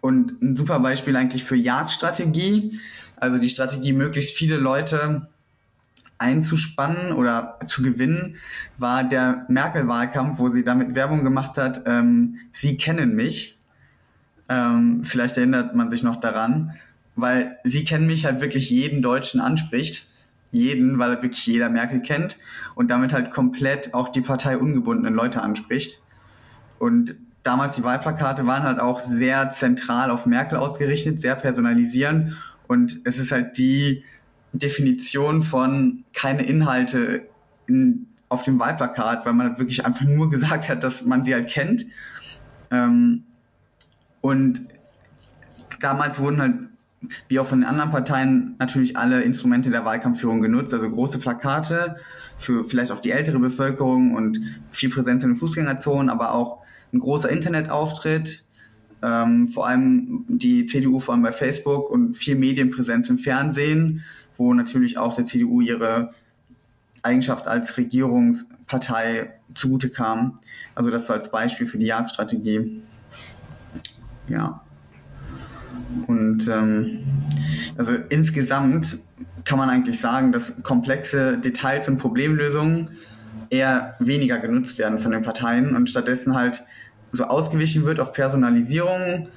und 0.00 0.40
ein 0.40 0.56
super 0.56 0.80
Beispiel 0.80 1.14
eigentlich 1.16 1.44
für 1.44 1.56
Jagdstrategie, 1.56 2.80
also 3.16 3.36
die 3.36 3.50
Strategie, 3.50 3.92
möglichst 3.92 4.34
viele 4.34 4.56
Leute 4.56 5.28
einzuspannen 6.20 7.12
oder 7.12 7.58
zu 7.66 7.82
gewinnen, 7.82 8.36
war 8.78 9.04
der 9.04 9.46
Merkel-Wahlkampf, 9.48 10.38
wo 10.38 10.50
sie 10.50 10.62
damit 10.62 10.94
Werbung 10.94 11.24
gemacht 11.24 11.56
hat, 11.56 11.82
ähm, 11.86 12.36
Sie 12.52 12.76
kennen 12.76 13.16
mich. 13.16 13.58
Ähm, 14.48 15.04
vielleicht 15.04 15.36
erinnert 15.38 15.74
man 15.74 15.90
sich 15.90 16.02
noch 16.02 16.16
daran, 16.16 16.74
weil 17.16 17.58
Sie 17.64 17.84
kennen 17.84 18.06
mich 18.06 18.26
halt 18.26 18.40
wirklich 18.40 18.70
jeden 18.70 19.02
Deutschen 19.02 19.40
anspricht. 19.40 20.06
Jeden, 20.52 20.98
weil 20.98 21.22
wirklich 21.22 21.46
jeder 21.46 21.68
Merkel 21.68 22.02
kennt 22.02 22.36
und 22.74 22.90
damit 22.90 23.12
halt 23.12 23.30
komplett 23.30 23.94
auch 23.94 24.08
die 24.08 24.20
Partei 24.20 24.58
ungebundenen 24.58 25.14
Leute 25.14 25.42
anspricht. 25.42 26.02
Und 26.80 27.14
damals 27.44 27.76
die 27.76 27.84
Wahlplakate 27.84 28.44
waren 28.46 28.64
halt 28.64 28.80
auch 28.80 28.98
sehr 28.98 29.52
zentral 29.52 30.10
auf 30.10 30.26
Merkel 30.26 30.58
ausgerichtet, 30.58 31.20
sehr 31.20 31.36
personalisieren 31.36 32.36
und 32.66 33.00
es 33.04 33.18
ist 33.18 33.32
halt 33.32 33.58
die 33.58 34.04
Definition 34.52 35.42
von 35.42 36.04
keine 36.12 36.44
Inhalte 36.44 37.28
in, 37.66 38.06
auf 38.28 38.42
dem 38.42 38.58
Wahlplakat, 38.58 39.26
weil 39.26 39.32
man 39.32 39.48
halt 39.48 39.58
wirklich 39.58 39.84
einfach 39.84 40.04
nur 40.04 40.30
gesagt 40.30 40.68
hat, 40.68 40.82
dass 40.82 41.04
man 41.04 41.24
sie 41.24 41.34
halt 41.34 41.48
kennt. 41.50 41.86
Ähm, 42.70 43.24
und 44.20 44.68
damals 45.80 46.18
wurden 46.18 46.40
halt, 46.40 46.54
wie 47.28 47.38
auch 47.38 47.46
von 47.46 47.60
den 47.60 47.68
anderen 47.68 47.90
Parteien, 47.90 48.56
natürlich 48.58 48.96
alle 48.96 49.22
Instrumente 49.22 49.70
der 49.70 49.84
Wahlkampfführung 49.84 50.42
genutzt, 50.42 50.74
also 50.74 50.90
große 50.90 51.18
Plakate 51.18 51.96
für 52.36 52.64
vielleicht 52.64 52.92
auch 52.92 53.00
die 53.00 53.10
ältere 53.10 53.38
Bevölkerung 53.38 54.14
und 54.14 54.40
viel 54.68 54.90
Präsenz 54.90 55.22
in 55.22 55.30
den 55.30 55.36
Fußgängerzonen, 55.36 56.10
aber 56.10 56.34
auch 56.34 56.58
ein 56.92 56.98
großer 56.98 57.30
Internetauftritt, 57.30 58.44
ähm, 59.02 59.48
vor 59.48 59.66
allem 59.66 60.24
die 60.28 60.66
CDU 60.66 61.00
vor 61.00 61.14
allem 61.14 61.22
bei 61.22 61.32
Facebook 61.32 61.90
und 61.90 62.14
viel 62.14 62.34
Medienpräsenz 62.34 63.08
im 63.08 63.16
Fernsehen 63.18 64.04
wo 64.40 64.52
natürlich 64.54 64.98
auch 64.98 65.14
der 65.14 65.24
CDU 65.24 65.60
ihre 65.60 66.10
Eigenschaft 67.02 67.46
als 67.46 67.76
Regierungspartei 67.76 69.34
zugute 69.54 69.90
kam. 69.90 70.34
Also 70.74 70.90
das 70.90 71.06
so 71.06 71.12
als 71.12 71.30
Beispiel 71.30 71.66
für 71.66 71.78
die 71.78 71.86
Jagdstrategie. 71.86 72.82
Ja. 74.28 74.62
Und 76.06 76.48
ähm, 76.48 76.98
also 77.76 77.94
insgesamt 78.08 78.98
kann 79.44 79.58
man 79.58 79.70
eigentlich 79.70 80.00
sagen, 80.00 80.32
dass 80.32 80.62
komplexe 80.62 81.38
Details 81.38 81.88
und 81.88 81.98
Problemlösungen 81.98 82.90
eher 83.48 83.96
weniger 83.98 84.38
genutzt 84.38 84.78
werden 84.78 84.98
von 84.98 85.12
den 85.12 85.22
Parteien 85.22 85.74
und 85.74 85.88
stattdessen 85.90 86.34
halt 86.34 86.64
so 87.12 87.24
ausgewichen 87.24 87.84
wird 87.84 87.98
auf 87.98 88.12
Personalisierung, 88.12 89.28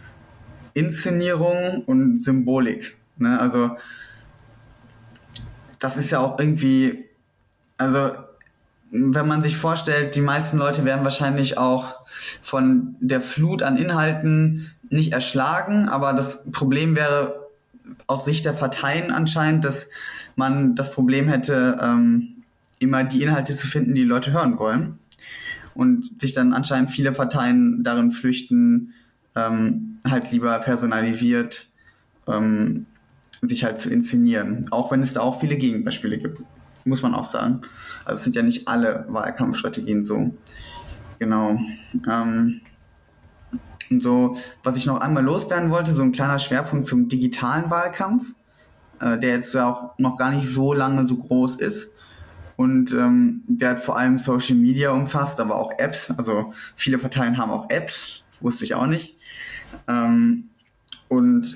Inszenierung 0.73 1.83
und 1.85 2.21
Symbolik. 2.21 2.97
Ne? 3.17 3.39
Also 3.39 3.71
das 5.83 5.97
ist 5.97 6.11
ja 6.11 6.19
auch 6.19 6.39
irgendwie, 6.39 7.03
also 7.77 8.11
wenn 8.89 9.27
man 9.27 9.43
sich 9.43 9.57
vorstellt, 9.57 10.15
die 10.15 10.21
meisten 10.21 10.57
Leute 10.57 10.85
werden 10.85 11.03
wahrscheinlich 11.03 11.57
auch 11.57 12.05
von 12.41 12.95
der 13.01 13.19
Flut 13.19 13.63
an 13.63 13.75
Inhalten 13.75 14.71
nicht 14.89 15.11
erschlagen, 15.11 15.89
aber 15.89 16.13
das 16.13 16.49
Problem 16.51 16.95
wäre 16.95 17.49
aus 18.07 18.23
Sicht 18.23 18.45
der 18.45 18.53
Parteien 18.53 19.11
anscheinend, 19.11 19.65
dass 19.65 19.89
man 20.37 20.75
das 20.75 20.91
Problem 20.91 21.27
hätte, 21.27 21.77
ähm, 21.81 22.43
immer 22.79 23.03
die 23.03 23.23
Inhalte 23.23 23.53
zu 23.53 23.67
finden, 23.67 23.93
die, 23.93 24.03
Leute 24.03 24.31
hören 24.31 24.57
wollen. 24.59 24.99
Und 25.73 26.21
sich 26.21 26.33
dann 26.33 26.53
anscheinend 26.53 26.91
viele 26.91 27.11
Parteien 27.11 27.83
darin 27.83 28.11
flüchten, 28.11 28.93
ähm, 29.35 29.97
halt 30.07 30.31
lieber 30.31 30.57
personalisiert 30.59 31.67
ähm, 32.27 32.85
sich 33.47 33.63
halt 33.63 33.79
zu 33.79 33.89
inszenieren. 33.89 34.67
Auch 34.71 34.91
wenn 34.91 35.01
es 35.01 35.13
da 35.13 35.21
auch 35.21 35.39
viele 35.39 35.57
Gegenbeispiele 35.57 36.17
gibt, 36.17 36.41
muss 36.85 37.01
man 37.01 37.13
auch 37.13 37.25
sagen. 37.25 37.61
Also 38.05 38.19
es 38.19 38.23
sind 38.23 38.35
ja 38.35 38.41
nicht 38.41 38.67
alle 38.67 39.05
Wahlkampfstrategien 39.09 40.03
so. 40.03 40.33
Genau. 41.19 41.59
Ähm, 42.09 42.61
so, 43.89 44.37
was 44.63 44.77
ich 44.77 44.85
noch 44.85 44.99
einmal 44.99 45.23
loswerden 45.23 45.69
wollte, 45.69 45.93
so 45.93 46.03
ein 46.03 46.11
kleiner 46.11 46.39
Schwerpunkt 46.39 46.85
zum 46.85 47.09
digitalen 47.09 47.69
Wahlkampf, 47.69 48.25
äh, 48.99 49.17
der 49.19 49.31
jetzt 49.31 49.53
ja 49.53 49.71
auch 49.71 49.97
noch 49.99 50.17
gar 50.17 50.31
nicht 50.31 50.47
so 50.47 50.73
lange 50.73 51.05
so 51.07 51.17
groß 51.17 51.57
ist. 51.57 51.91
Und 52.55 52.93
ähm, 52.93 53.43
der 53.47 53.71
hat 53.71 53.79
vor 53.79 53.97
allem 53.97 54.17
Social 54.17 54.55
Media 54.55 54.91
umfasst, 54.91 55.39
aber 55.39 55.55
auch 55.55 55.71
Apps. 55.77 56.11
Also 56.11 56.53
viele 56.75 56.97
Parteien 56.97 57.37
haben 57.37 57.51
auch 57.51 57.69
Apps, 57.69 58.23
wusste 58.41 58.63
ich 58.63 58.75
auch 58.75 58.85
nicht. 58.85 59.17
Ähm, 59.87 60.49
und 61.07 61.55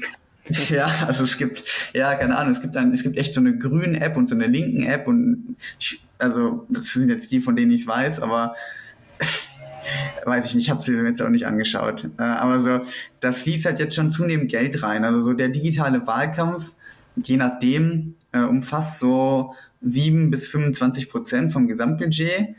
Ja, 0.69 0.87
also 1.07 1.23
es 1.23 1.37
gibt, 1.37 1.63
ja, 1.93 2.15
keine 2.15 2.37
Ahnung, 2.37 2.53
es 2.53 2.61
gibt 2.61 2.75
dann, 2.75 2.93
es 2.93 3.03
gibt 3.03 3.17
echt 3.17 3.33
so 3.33 3.41
eine 3.41 3.57
grüne 3.57 3.99
App 4.01 4.17
und 4.17 4.29
so 4.29 4.35
eine 4.35 4.47
linken 4.47 4.83
App 4.83 5.07
und 5.07 5.57
ich, 5.79 6.01
also 6.19 6.65
das 6.69 6.87
sind 6.89 7.09
jetzt 7.09 7.31
die, 7.31 7.39
von 7.39 7.55
denen 7.55 7.71
ich 7.71 7.85
weiß, 7.85 8.21
aber 8.21 8.55
weiß 10.25 10.45
ich 10.45 10.55
nicht, 10.55 10.65
ich 10.65 10.69
habe 10.69 10.81
sie 10.81 10.93
jetzt 10.93 11.21
auch 11.21 11.29
nicht 11.29 11.47
angeschaut. 11.47 12.09
Äh, 12.17 12.23
aber 12.23 12.59
so, 12.59 12.81
da 13.19 13.31
fließt 13.31 13.65
halt 13.65 13.79
jetzt 13.79 13.95
schon 13.95 14.11
zunehmend 14.11 14.49
Geld 14.49 14.81
rein. 14.83 15.05
Also 15.05 15.21
so 15.21 15.33
der 15.33 15.49
digitale 15.49 16.05
Wahlkampf, 16.05 16.73
je 17.15 17.37
nachdem, 17.37 18.15
äh, 18.31 18.39
umfasst 18.39 18.99
so 18.99 19.53
sieben 19.81 20.29
bis 20.29 20.47
25 20.47 21.09
Prozent 21.09 21.51
vom 21.51 21.67
Gesamtbudget. 21.67 22.55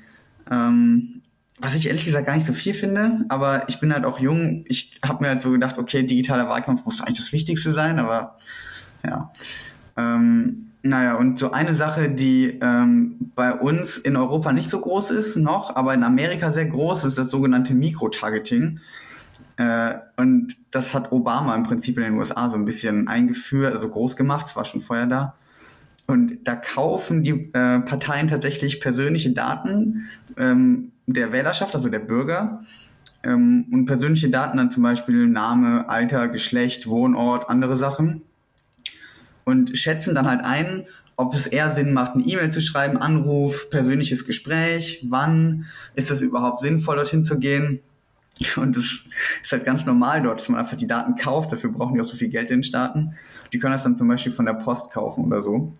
Ähm, 0.51 1.23
was 1.61 1.75
ich 1.75 1.87
ehrlich 1.87 2.05
gesagt 2.05 2.27
gar 2.27 2.35
nicht 2.35 2.47
so 2.47 2.53
viel 2.53 2.75
finde, 2.75 3.25
aber 3.29 3.69
ich 3.69 3.81
bin 3.81 3.93
halt 3.93 4.05
auch 4.05 4.19
jung. 4.21 4.65
Ich 4.69 5.01
habe 5.05 5.23
mir 5.23 5.31
halt 5.31 5.41
so 5.41 5.51
gedacht, 5.51 5.79
okay, 5.79 6.05
digitaler 6.05 6.49
Wahlkampf 6.49 6.85
muss 6.85 7.01
eigentlich 7.01 7.19
das 7.19 7.33
Wichtigste 7.33 7.73
sein, 7.73 7.99
aber 7.99 8.37
ja. 9.05 9.33
Ähm, 9.97 10.69
naja, 10.83 11.17
und 11.17 11.39
so 11.39 11.51
eine 11.51 11.75
Sache, 11.75 12.09
die 12.09 12.59
ähm, 12.63 13.33
bei 13.35 13.53
uns 13.53 13.99
in 13.99 14.17
Europa 14.17 14.53
nicht 14.53 14.71
so 14.71 14.81
groß 14.81 15.11
ist 15.11 15.37
noch, 15.37 15.75
aber 15.75 15.93
in 15.93 16.05
Amerika 16.05 16.51
sehr 16.51 16.67
groß 16.67 17.05
ist, 17.05 17.19
das 17.19 17.31
sogenannte 17.31 17.75
Mikrotargeting. 17.75 18.79
Äh, 19.57 19.95
und 20.17 20.57
das 20.71 20.95
hat 20.95 21.11
Obama 21.11 21.57
im 21.57 21.65
Prinzip 21.65 21.99
in 21.99 22.05
den 22.05 22.15
USA 22.15 22.49
so 22.49 22.57
ein 22.57 22.65
bisschen 22.65 23.09
eingeführt, 23.09 23.75
also 23.75 23.89
groß 23.89 24.15
gemacht, 24.17 24.47
es 24.47 24.57
war 24.57 24.65
schon 24.65 24.81
vorher 24.81 25.07
da. 25.07 25.35
Und 26.07 26.47
da 26.47 26.55
kaufen 26.55 27.23
die 27.23 27.51
äh, 27.53 27.81
Parteien 27.81 28.29
tatsächlich 28.29 28.81
persönliche 28.81 29.33
Daten 29.33 30.09
ähm, 30.37 30.93
der 31.15 31.33
Wählerschaft, 31.33 31.75
also 31.75 31.89
der 31.89 31.99
Bürger, 31.99 32.63
ähm, 33.23 33.67
und 33.73 33.87
persönliche 33.87 34.31
Daten 34.31 34.59
dann 34.59 34.71
zum 34.71 34.83
Beispiel 34.83 35.27
Name, 35.27 35.89
Alter, 35.89 36.29
Geschlecht, 36.29 36.87
Wohnort, 36.87 37.49
andere 37.49 37.77
Sachen 37.77 38.25
und 39.45 39.79
schätzen 39.79 40.15
dann 40.15 40.29
halt 40.29 40.45
ein, 40.45 40.87
ob 41.17 41.35
es 41.35 41.47
eher 41.47 41.71
Sinn 41.71 41.93
macht, 41.93 42.15
eine 42.15 42.25
E-Mail 42.25 42.53
zu 42.53 42.61
schreiben, 42.61 42.99
Anruf, 42.99 43.71
persönliches 43.71 44.25
Gespräch, 44.25 45.05
wann 45.09 45.65
ist 45.95 46.11
es 46.11 46.21
überhaupt 46.21 46.61
sinnvoll, 46.61 46.97
dorthin 46.97 47.25
zu 47.25 47.39
gehen. 47.39 47.81
Und 48.57 48.77
das 48.77 49.01
ist 49.43 49.51
halt 49.51 49.65
ganz 49.65 49.85
normal 49.85 50.23
dort, 50.23 50.41
dass 50.41 50.49
man 50.49 50.61
einfach 50.61 50.77
die 50.77 50.87
Daten 50.87 51.17
kauft. 51.17 51.51
Dafür 51.51 51.73
brauchen 51.73 51.95
die 51.95 52.01
auch 52.01 52.05
so 52.05 52.17
viel 52.17 52.29
Geld 52.29 52.51
in 52.51 52.59
den 52.59 52.63
Staaten. 52.63 53.15
Die 53.53 53.59
können 53.59 53.73
das 53.73 53.83
dann 53.83 53.97
zum 53.97 54.07
Beispiel 54.07 54.31
von 54.31 54.47
der 54.47 54.53
Post 54.53 54.93
kaufen 54.93 55.25
oder 55.25 55.43
so. 55.43 55.73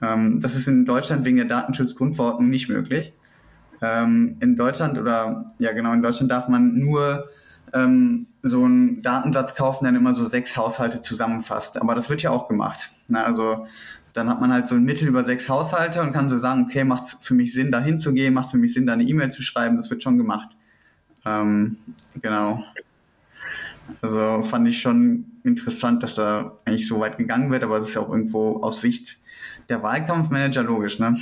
Ähm, 0.00 0.40
das 0.40 0.56
ist 0.56 0.66
in 0.66 0.86
Deutschland 0.86 1.26
wegen 1.26 1.36
der 1.36 1.46
Datenschutzgrundverordnung 1.46 2.48
nicht 2.48 2.70
möglich. 2.70 3.12
Ähm, 3.82 4.36
in 4.40 4.56
Deutschland 4.56 4.98
oder 4.98 5.46
ja 5.58 5.72
genau, 5.72 5.92
in 5.92 6.02
Deutschland 6.02 6.30
darf 6.30 6.48
man 6.48 6.74
nur 6.74 7.28
ähm, 7.72 8.26
so 8.42 8.64
einen 8.64 9.02
Datensatz 9.02 9.54
kaufen, 9.54 9.84
der 9.84 9.94
immer 9.94 10.14
so 10.14 10.24
sechs 10.24 10.56
Haushalte 10.56 11.02
zusammenfasst. 11.02 11.80
Aber 11.80 11.94
das 11.94 12.10
wird 12.10 12.22
ja 12.22 12.30
auch 12.30 12.48
gemacht. 12.48 12.92
Ne? 13.08 13.24
Also 13.24 13.66
dann 14.12 14.28
hat 14.28 14.40
man 14.40 14.52
halt 14.52 14.68
so 14.68 14.74
ein 14.74 14.84
Mittel 14.84 15.08
über 15.08 15.24
sechs 15.24 15.48
Haushalte 15.48 16.02
und 16.02 16.12
kann 16.12 16.28
so 16.28 16.38
sagen, 16.38 16.66
okay, 16.68 16.84
macht 16.84 17.04
es 17.04 17.16
für 17.20 17.34
mich 17.34 17.52
Sinn, 17.52 17.70
da 17.70 17.80
hinzugehen, 17.80 18.34
macht 18.34 18.46
es 18.46 18.50
für 18.52 18.58
mich 18.58 18.74
Sinn, 18.74 18.86
da 18.86 18.94
eine 18.94 19.04
E-Mail 19.04 19.30
zu 19.30 19.42
schreiben, 19.42 19.76
das 19.76 19.90
wird 19.90 20.02
schon 20.02 20.18
gemacht. 20.18 20.50
Ähm, 21.24 21.78
genau. 22.20 22.64
Also 24.02 24.42
fand 24.42 24.68
ich 24.68 24.80
schon 24.80 25.26
interessant, 25.44 26.02
dass 26.02 26.14
da 26.14 26.58
eigentlich 26.64 26.86
so 26.86 27.00
weit 27.00 27.18
gegangen 27.18 27.50
wird, 27.50 27.64
aber 27.64 27.78
es 27.78 27.88
ist 27.88 27.94
ja 27.94 28.02
auch 28.02 28.10
irgendwo 28.10 28.62
aus 28.62 28.80
Sicht 28.80 29.18
der 29.68 29.82
Wahlkampfmanager 29.82 30.62
logisch, 30.62 30.98
ne? 30.98 31.16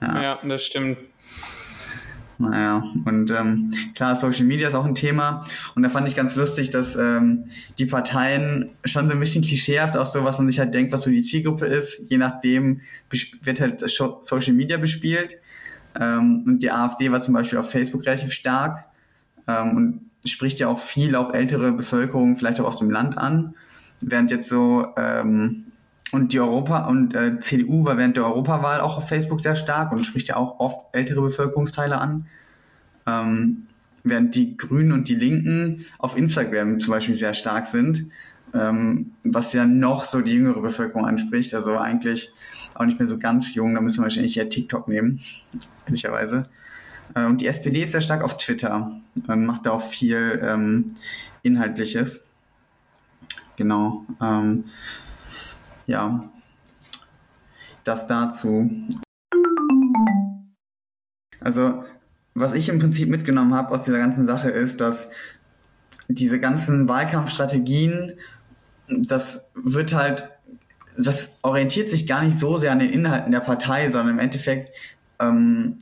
Ja, 0.00 0.22
ja 0.22 0.38
das 0.42 0.62
stimmt. 0.62 0.98
Naja, 2.40 2.82
und 3.04 3.30
ähm, 3.32 3.70
klar, 3.94 4.16
Social 4.16 4.46
Media 4.46 4.68
ist 4.68 4.74
auch 4.74 4.86
ein 4.86 4.94
Thema. 4.94 5.44
Und 5.74 5.82
da 5.82 5.90
fand 5.90 6.08
ich 6.08 6.16
ganz 6.16 6.36
lustig, 6.36 6.70
dass 6.70 6.96
ähm, 6.96 7.44
die 7.78 7.84
Parteien 7.84 8.70
schon 8.82 9.08
so 9.08 9.12
ein 9.12 9.20
bisschen 9.20 9.42
klischeehaft 9.42 9.94
auch 9.98 10.06
so, 10.06 10.24
was 10.24 10.38
man 10.38 10.48
sich 10.48 10.58
halt 10.58 10.72
denkt, 10.72 10.90
was 10.94 11.02
so 11.02 11.10
die 11.10 11.22
Zielgruppe 11.22 11.66
ist, 11.66 12.00
je 12.08 12.16
nachdem 12.16 12.80
wird 13.42 13.60
halt 13.60 13.84
Social 13.90 14.54
Media 14.54 14.78
bespielt. 14.78 15.38
Ähm, 16.00 16.44
und 16.46 16.62
die 16.62 16.70
AfD 16.70 17.12
war 17.12 17.20
zum 17.20 17.34
Beispiel 17.34 17.58
auf 17.58 17.70
Facebook 17.70 18.06
relativ 18.06 18.32
stark 18.32 18.86
ähm, 19.46 19.76
und 19.76 20.10
spricht 20.24 20.60
ja 20.60 20.68
auch 20.68 20.78
viel, 20.78 21.16
auch 21.16 21.34
ältere 21.34 21.72
Bevölkerung, 21.72 22.36
vielleicht 22.36 22.60
auch 22.60 22.66
auf 22.66 22.76
dem 22.76 22.90
Land 22.90 23.18
an. 23.18 23.54
Während 24.00 24.30
jetzt 24.30 24.48
so 24.48 24.86
ähm, 24.96 25.69
und 26.12 26.32
die 26.32 26.40
Europa 26.40 26.86
und 26.86 27.14
äh, 27.14 27.38
CDU 27.40 27.84
war 27.84 27.96
während 27.96 28.16
der 28.16 28.24
Europawahl 28.24 28.80
auch 28.80 28.96
auf 28.96 29.08
Facebook 29.08 29.40
sehr 29.40 29.56
stark 29.56 29.92
und 29.92 30.04
spricht 30.04 30.28
ja 30.28 30.36
auch 30.36 30.58
oft 30.58 30.94
ältere 30.94 31.22
Bevölkerungsteile 31.22 31.98
an. 31.98 32.26
Ähm, 33.06 33.66
während 34.02 34.34
die 34.34 34.56
Grünen 34.56 34.92
und 34.92 35.08
die 35.08 35.14
Linken 35.14 35.86
auf 35.98 36.16
Instagram 36.16 36.80
zum 36.80 36.92
Beispiel 36.92 37.14
sehr 37.14 37.34
stark 37.34 37.66
sind, 37.66 38.06
ähm, 38.54 39.12
was 39.24 39.52
ja 39.52 39.66
noch 39.66 40.04
so 40.04 40.20
die 40.20 40.32
jüngere 40.32 40.60
Bevölkerung 40.60 41.06
anspricht. 41.06 41.54
Also 41.54 41.76
eigentlich 41.76 42.32
auch 42.74 42.84
nicht 42.84 42.98
mehr 42.98 43.08
so 43.08 43.18
ganz 43.18 43.54
jung, 43.54 43.74
da 43.74 43.80
müssen 43.80 43.98
wir 43.98 44.04
wahrscheinlich 44.04 44.36
eher 44.36 44.48
TikTok 44.48 44.88
nehmen, 44.88 45.20
ehrlicherweise. 45.86 46.44
Äh, 47.14 47.26
und 47.26 47.40
die 47.40 47.46
SPD 47.46 47.82
ist 47.82 47.92
sehr 47.92 48.00
stark 48.00 48.24
auf 48.24 48.36
Twitter 48.36 48.92
und 49.26 49.46
macht 49.46 49.66
da 49.66 49.72
auch 49.72 49.82
viel 49.82 50.40
ähm, 50.42 50.86
Inhaltliches. 51.42 52.22
Genau. 53.56 54.06
Ja, 55.90 56.30
das 57.82 58.06
dazu. 58.06 58.70
Also, 61.40 61.82
was 62.32 62.52
ich 62.52 62.68
im 62.68 62.78
Prinzip 62.78 63.08
mitgenommen 63.08 63.54
habe 63.54 63.74
aus 63.74 63.82
dieser 63.82 63.98
ganzen 63.98 64.24
Sache 64.24 64.50
ist, 64.50 64.80
dass 64.80 65.10
diese 66.06 66.38
ganzen 66.38 66.88
Wahlkampfstrategien, 66.88 68.20
das 68.86 69.50
wird 69.56 69.92
halt, 69.92 70.30
das 70.96 71.34
orientiert 71.42 71.88
sich 71.88 72.06
gar 72.06 72.22
nicht 72.22 72.38
so 72.38 72.56
sehr 72.56 72.70
an 72.70 72.78
den 72.78 72.92
Inhalten 72.92 73.32
der 73.32 73.40
Partei, 73.40 73.90
sondern 73.90 74.14
im 74.14 74.20
Endeffekt 74.20 74.70
ähm, 75.18 75.80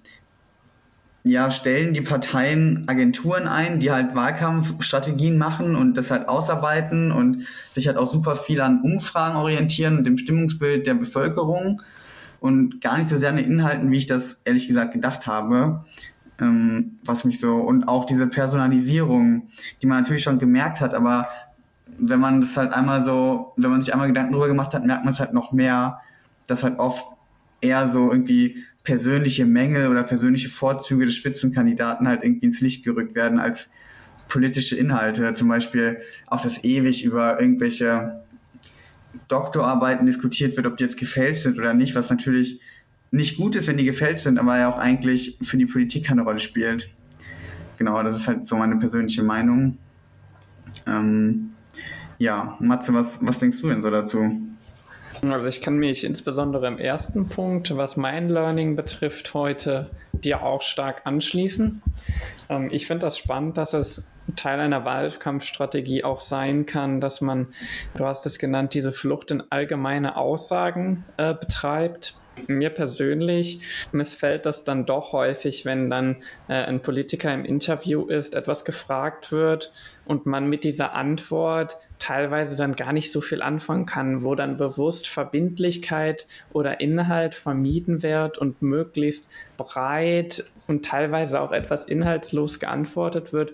ja, 1.29 1.51
stellen 1.51 1.95
die 1.95 2.01
Parteien 2.01 2.85
Agenturen 2.87 3.47
ein, 3.47 3.81
die 3.81 3.91
halt 3.91 4.15
Wahlkampfstrategien 4.15 5.37
machen 5.37 5.77
und 5.77 5.97
das 5.97 6.11
halt 6.11 6.29
ausarbeiten 6.29 7.13
und 7.13 7.47
sich 7.73 7.87
halt 7.87 7.97
auch 7.97 8.07
super 8.07 8.37
viel 8.37 8.61
an 8.61 8.81
Umfragen 8.83 9.37
orientieren 9.37 9.99
und 9.99 10.05
dem 10.05 10.19
Stimmungsbild 10.19 10.87
der 10.87 10.95
Bevölkerung 10.95 11.83
und 12.41 12.81
gar 12.81 12.99
nicht 12.99 13.09
so 13.09 13.17
sehr 13.17 13.31
an 13.31 13.37
den 13.37 13.51
Inhalten, 13.51 13.91
wie 13.91 13.99
ich 13.99 14.07
das 14.07 14.41
ehrlich 14.45 14.67
gesagt 14.69 14.93
gedacht 14.93 15.27
habe. 15.27 15.85
Ähm, 16.41 16.99
was 17.05 17.25
mich 17.25 17.41
so, 17.41 17.57
und 17.57 17.89
auch 17.89 18.05
diese 18.05 18.29
Personalisierung, 18.29 19.49
die 19.83 19.87
man 19.87 20.03
natürlich 20.03 20.23
schon 20.23 20.39
gemerkt 20.39 20.81
hat, 20.81 20.95
aber 20.95 21.29
wenn 21.99 22.21
man 22.21 22.41
das 22.41 22.57
halt 22.57 22.73
einmal 22.73 23.03
so, 23.03 23.55
wenn 23.57 23.71
man 23.71 23.83
sich 23.83 23.93
einmal 23.93 24.07
Gedanken 24.07 24.33
darüber 24.33 24.47
gemacht 24.47 24.73
hat, 24.73 24.85
merkt 24.87 25.05
man 25.05 25.14
es 25.14 25.21
halt 25.21 25.33
noch 25.33 25.53
mehr, 25.53 26.01
dass 26.47 26.62
halt 26.62 26.79
oft 26.79 27.05
eher 27.61 27.88
so 27.88 28.11
irgendwie 28.11 28.64
persönliche 28.85 29.44
Mängel 29.44 29.88
oder 29.88 30.03
persönliche 30.03 30.49
Vorzüge 30.49 31.07
des 31.07 31.16
Spitzenkandidaten 31.16 32.09
halt 32.09 32.23
irgendwie 32.23 32.47
ins 32.47 32.61
Licht 32.61 32.85
gerückt 32.85 33.14
werden 33.14 33.38
als 33.38 33.68
politische 34.29 34.77
Inhalte. 34.77 35.35
Zum 35.35 35.49
Beispiel 35.49 35.99
auch 36.27 36.40
das 36.40 36.64
ewig 36.64 37.05
über 37.05 37.40
irgendwelche 37.40 38.23
Doktorarbeiten 39.29 40.07
diskutiert 40.07 40.57
wird, 40.57 40.66
ob 40.66 40.77
die 40.77 40.85
jetzt 40.85 40.97
gefälscht 40.97 41.42
sind 41.42 41.59
oder 41.59 41.75
nicht, 41.75 41.94
was 41.94 42.11
natürlich 42.11 42.61
nicht 43.11 43.37
gut 43.37 43.57
ist, 43.57 43.66
wenn 43.66 43.77
die 43.77 43.85
gefälscht 43.85 44.21
sind, 44.21 44.38
aber 44.38 44.59
ja 44.59 44.71
auch 44.71 44.79
eigentlich 44.79 45.38
für 45.42 45.57
die 45.57 45.66
Politik 45.66 46.05
keine 46.05 46.23
Rolle 46.23 46.40
spielt. 46.40 46.90
Genau, 47.79 48.03
das 48.03 48.16
ist 48.16 48.29
halt 48.29 48.47
so 48.47 48.57
meine 48.57 48.77
persönliche 48.77 49.23
Meinung. 49.23 49.79
Ähm, 50.87 51.51
ja, 52.18 52.57
Matze, 52.61 52.92
was, 52.92 53.18
was 53.23 53.38
denkst 53.38 53.61
du 53.61 53.68
denn 53.68 53.83
so 53.83 53.90
dazu? 53.90 54.48
Also 55.22 55.46
ich 55.46 55.61
kann 55.61 55.76
mich 55.76 56.04
insbesondere 56.04 56.68
im 56.68 56.78
ersten 56.78 57.28
Punkt, 57.28 57.76
was 57.76 57.96
mein 57.96 58.28
Learning 58.28 58.76
betrifft, 58.76 59.35
heute 59.35 59.90
dir 60.12 60.42
auch 60.42 60.62
stark 60.62 61.02
anschließen. 61.04 61.83
Ähm, 62.48 62.68
ich 62.70 62.87
finde 62.87 63.07
das 63.07 63.18
spannend, 63.18 63.57
dass 63.57 63.74
es 63.74 64.12
Teil 64.37 64.61
einer 64.61 64.85
Wahlkampfstrategie 64.85 66.04
auch 66.04 66.20
sein 66.20 66.66
kann, 66.66 67.00
dass 67.00 67.20
man, 67.20 67.54
du 67.96 68.04
hast 68.04 68.26
es 68.26 68.38
genannt, 68.38 68.74
diese 68.74 68.92
Flucht 68.92 69.31
in 69.31 69.42
allgemeine 69.50 70.16
Aussagen 70.16 71.07
äh, 71.16 71.35
betreibt 71.35 72.18
mir 72.46 72.70
persönlich 72.70 73.88
missfällt 73.92 74.46
das 74.46 74.64
dann 74.64 74.87
doch 74.87 75.12
häufig, 75.12 75.64
wenn 75.64 75.90
dann 75.90 76.22
äh, 76.46 76.54
ein 76.54 76.83
Politiker 76.83 77.33
im 77.35 77.44
Interview 77.44 78.07
ist, 78.07 78.35
etwas 78.37 78.64
gefragt 78.64 79.33
wird 79.33 79.72
und 80.04 80.26
man 80.26 80.48
mit 80.48 80.64
dieser 80.64 80.94
Antwort 80.94 81.76
teilweise 81.99 82.57
dann 82.57 82.75
gar 82.75 82.93
nicht 82.93 83.13
so 83.13 83.21
viel 83.21 83.43
anfangen 83.43 83.87
kann, 83.87 84.23
wo 84.23 84.35
dann 84.35 84.57
bewusst 84.57 85.09
Verbindlichkeit 85.09 86.27
oder 86.53 86.81
Inhalt 86.81 87.35
vermieden 87.35 88.03
wird 88.03 88.39
und 88.39 88.63
möglichst 88.63 89.29
breit 89.57 90.45
und 90.67 90.85
teilweise 90.85 91.41
auch 91.41 91.53
etwas 91.53 91.85
inhaltslos 91.85 92.61
geantwortet 92.61 93.33
wird, 93.33 93.53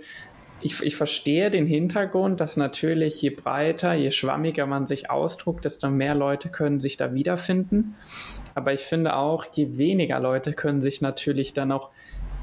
ich, 0.61 0.83
ich 0.83 0.97
verstehe 0.97 1.51
den 1.51 1.67
Hintergrund, 1.67 2.41
dass 2.41 2.57
natürlich 2.57 3.21
je 3.21 3.31
breiter, 3.31 3.93
je 3.93 4.11
schwammiger 4.11 4.67
man 4.67 4.87
sich 4.87 5.11
ausdruckt, 5.11 5.65
desto 5.65 5.91
mehr 5.91 6.15
Leute 6.15 6.49
können 6.49 6.81
sich 6.81 6.97
da 6.97 7.13
wiederfinden. 7.13 7.97
Aber 8.55 8.73
ich 8.73 8.81
finde 8.81 9.15
auch, 9.17 9.45
je 9.53 9.77
weniger 9.77 10.21
Leute 10.21 10.55
können 10.55 10.81
sich 10.81 11.03
natürlich 11.03 11.53
dann 11.53 11.71
auch 11.71 11.91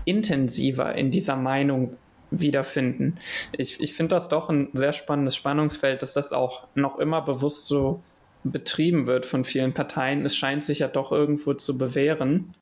intensiver 0.05 0.93
in 0.93 1.09
dieser 1.09 1.35
Meinung 1.35 1.97
wiederfinden. 2.31 3.17
Ich, 3.57 3.79
ich 3.79 3.93
finde 3.93 4.15
das 4.15 4.29
doch 4.29 4.49
ein 4.49 4.69
sehr 4.73 4.93
spannendes 4.93 5.35
Spannungsfeld, 5.35 6.01
dass 6.01 6.13
das 6.13 6.31
auch 6.31 6.67
noch 6.75 6.97
immer 6.97 7.21
bewusst 7.21 7.67
so 7.67 8.01
betrieben 8.43 9.05
wird 9.05 9.25
von 9.25 9.43
vielen 9.43 9.73
Parteien. 9.73 10.25
Es 10.25 10.35
scheint 10.35 10.63
sich 10.63 10.79
ja 10.79 10.87
doch 10.87 11.11
irgendwo 11.11 11.53
zu 11.53 11.77
bewähren. 11.77 12.53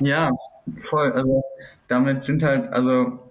Ja, 0.00 0.30
voll. 0.76 1.12
Also 1.12 1.42
damit 1.88 2.22
sind 2.22 2.42
halt, 2.42 2.72
also 2.72 3.30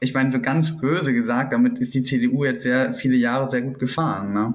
ich 0.00 0.14
meine, 0.14 0.32
so 0.32 0.40
ganz 0.40 0.76
böse 0.78 1.12
gesagt, 1.12 1.52
damit 1.52 1.78
ist 1.78 1.94
die 1.94 2.02
CDU 2.02 2.44
jetzt 2.44 2.62
sehr 2.62 2.92
viele 2.92 3.16
Jahre 3.16 3.48
sehr 3.48 3.62
gut 3.62 3.78
gefahren. 3.78 4.32
Ne? 4.32 4.54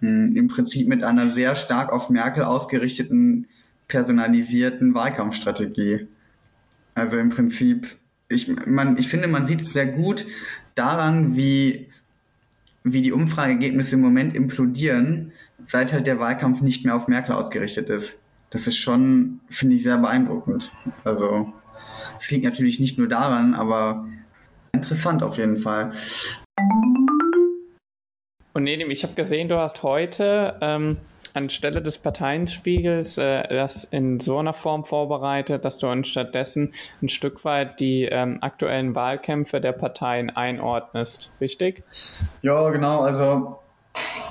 Hm, 0.00 0.36
Im 0.36 0.48
Prinzip 0.48 0.88
mit 0.88 1.02
einer 1.02 1.30
sehr 1.30 1.54
stark 1.54 1.92
auf 1.92 2.10
Merkel 2.10 2.44
ausgerichteten, 2.44 3.46
personalisierten 3.88 4.94
Wahlkampfstrategie. 4.94 6.08
Also 6.94 7.16
im 7.18 7.30
Prinzip, 7.30 7.96
ich, 8.32 8.66
man, 8.66 8.98
ich 8.98 9.08
finde, 9.08 9.28
man 9.28 9.46
sieht 9.46 9.60
es 9.60 9.72
sehr 9.72 9.86
gut 9.86 10.26
daran, 10.74 11.36
wie, 11.36 11.90
wie 12.84 13.02
die 13.02 13.12
Umfrageergebnisse 13.12 13.96
im 13.96 14.02
Moment 14.02 14.34
implodieren, 14.34 15.32
seit 15.64 15.92
halt 15.92 16.06
der 16.06 16.18
Wahlkampf 16.18 16.60
nicht 16.60 16.84
mehr 16.84 16.96
auf 16.96 17.08
Merkel 17.08 17.34
ausgerichtet 17.34 17.88
ist. 17.88 18.18
Das 18.50 18.66
ist 18.66 18.76
schon, 18.76 19.40
finde 19.48 19.76
ich, 19.76 19.82
sehr 19.82 19.98
beeindruckend. 19.98 20.72
Also, 21.04 21.52
es 22.18 22.30
liegt 22.30 22.44
natürlich 22.44 22.80
nicht 22.80 22.98
nur 22.98 23.08
daran, 23.08 23.54
aber 23.54 24.06
Interessant 24.74 25.22
auf 25.22 25.36
jeden 25.36 25.58
Fall. 25.58 25.92
Und 28.54 28.64
Nedim, 28.64 28.90
ich 28.90 29.02
habe 29.02 29.14
gesehen, 29.14 29.48
du 29.48 29.58
hast 29.58 29.82
heute 29.82 30.56
ähm, 30.60 30.96
anstelle 31.34 31.82
des 31.82 31.98
Parteienspiegels 31.98 33.18
äh, 33.18 33.48
das 33.48 33.84
in 33.84 34.20
so 34.20 34.38
einer 34.38 34.54
Form 34.54 34.84
vorbereitet, 34.84 35.64
dass 35.64 35.78
du 35.78 35.88
anstattdessen 35.88 36.74
ein 37.00 37.08
Stück 37.08 37.44
weit 37.44 37.80
die 37.80 38.04
ähm, 38.04 38.38
aktuellen 38.40 38.94
Wahlkämpfe 38.94 39.60
der 39.60 39.72
Parteien 39.72 40.30
einordnest, 40.30 41.32
richtig? 41.40 41.82
Ja, 42.42 42.70
genau. 42.70 43.00
Also 43.00 43.58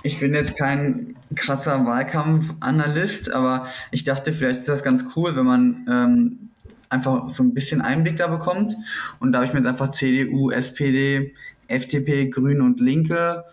ich 0.04 0.20
bin 0.20 0.34
jetzt 0.34 0.58
kein 0.58 1.16
krasser 1.36 1.86
Wahlkampfanalyst, 1.86 3.32
aber 3.32 3.68
ich 3.92 4.04
dachte, 4.04 4.34
vielleicht 4.34 4.62
ist 4.62 4.70
das 4.70 4.84
ganz 4.84 5.06
cool, 5.16 5.36
wenn 5.36 5.46
man 5.46 5.86
ähm, 5.90 6.50
einfach 6.90 7.30
so 7.30 7.44
ein 7.44 7.54
bisschen 7.54 7.82
Einblick 7.82 8.18
da 8.18 8.28
bekommt. 8.28 8.76
Und 9.20 9.32
da 9.32 9.40
habe 9.40 9.46
ich 9.46 9.54
mir 9.54 9.60
jetzt 9.60 9.68
einfach 9.68 9.92
CDU, 9.92 10.52
SPD, 10.52 11.34
FDP, 11.68 12.30
Grüne 12.30 12.64
und 12.64 12.80
Linke 12.80 13.46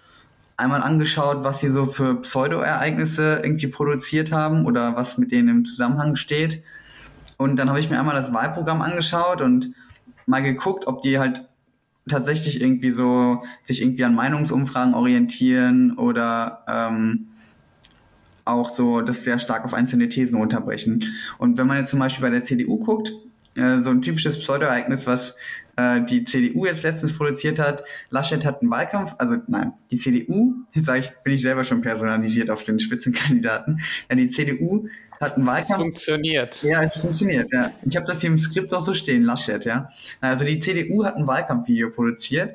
einmal 0.58 0.82
angeschaut, 0.82 1.44
was 1.44 1.60
sie 1.60 1.68
so 1.68 1.86
für 1.86 2.20
Pseudo-Ereignisse 2.20 3.40
irgendwie 3.42 3.68
produziert 3.68 4.32
haben 4.32 4.66
oder 4.66 4.96
was 4.96 5.16
mit 5.16 5.32
denen 5.32 5.48
im 5.48 5.64
Zusammenhang 5.64 6.16
steht. 6.16 6.62
Und 7.38 7.56
dann 7.56 7.70
habe 7.70 7.80
ich 7.80 7.88
mir 7.88 7.98
einmal 7.98 8.16
das 8.16 8.32
Wahlprogramm 8.32 8.82
angeschaut 8.82 9.40
und 9.40 9.72
mal 10.26 10.42
geguckt, 10.42 10.86
ob 10.88 11.00
die 11.00 11.20
halt 11.20 11.48
tatsächlich 12.08 12.60
irgendwie 12.60 12.90
so 12.90 13.44
sich 13.62 13.80
irgendwie 13.80 14.04
an 14.04 14.14
Meinungsumfragen 14.14 14.94
orientieren 14.94 15.96
oder 15.96 16.64
ähm, 16.66 17.28
auch 18.44 18.68
so 18.68 19.00
das 19.00 19.22
sehr 19.22 19.38
stark 19.38 19.64
auf 19.64 19.74
einzelne 19.74 20.08
Thesen 20.08 20.38
runterbrechen. 20.38 21.04
Und 21.38 21.56
wenn 21.56 21.68
man 21.68 21.76
jetzt 21.76 21.90
zum 21.90 22.00
Beispiel 22.00 22.22
bei 22.22 22.30
der 22.30 22.42
CDU 22.42 22.78
guckt, 22.78 23.12
äh, 23.58 23.80
so 23.80 23.90
ein 23.90 24.02
typisches 24.02 24.38
Pseudoereignis, 24.38 25.06
was 25.06 25.34
äh, 25.76 26.00
die 26.02 26.24
CDU 26.24 26.66
jetzt 26.66 26.82
letztens 26.82 27.16
produziert 27.16 27.58
hat. 27.58 27.84
Laschet 28.10 28.44
hat 28.44 28.62
einen 28.62 28.70
Wahlkampf, 28.70 29.14
also 29.18 29.36
nein, 29.46 29.72
die 29.90 29.96
CDU, 29.96 30.54
jetzt 30.72 30.86
sage 30.86 31.00
ich, 31.00 31.10
bin 31.22 31.34
ich 31.34 31.42
selber 31.42 31.64
schon 31.64 31.82
personalisiert 31.82 32.50
auf 32.50 32.62
den 32.62 32.78
Spitzenkandidaten. 32.78 33.80
Ja, 34.08 34.16
die 34.16 34.30
CDU 34.30 34.88
hat 35.20 35.36
einen 35.36 35.46
Wahlkampf. 35.46 35.70
Es 35.70 35.76
funktioniert. 35.76 36.62
Ja, 36.62 36.82
es 36.82 36.98
funktioniert, 36.98 37.52
ja. 37.52 37.72
Ich 37.82 37.96
habe 37.96 38.06
das 38.06 38.20
hier 38.20 38.30
im 38.30 38.38
Skript 38.38 38.72
auch 38.72 38.80
so 38.80 38.94
stehen, 38.94 39.22
Laschet, 39.22 39.64
ja. 39.64 39.88
Also 40.20 40.44
die 40.44 40.60
CDU 40.60 41.04
hat 41.04 41.16
ein 41.16 41.26
Wahlkampfvideo 41.26 41.90
produziert 41.90 42.54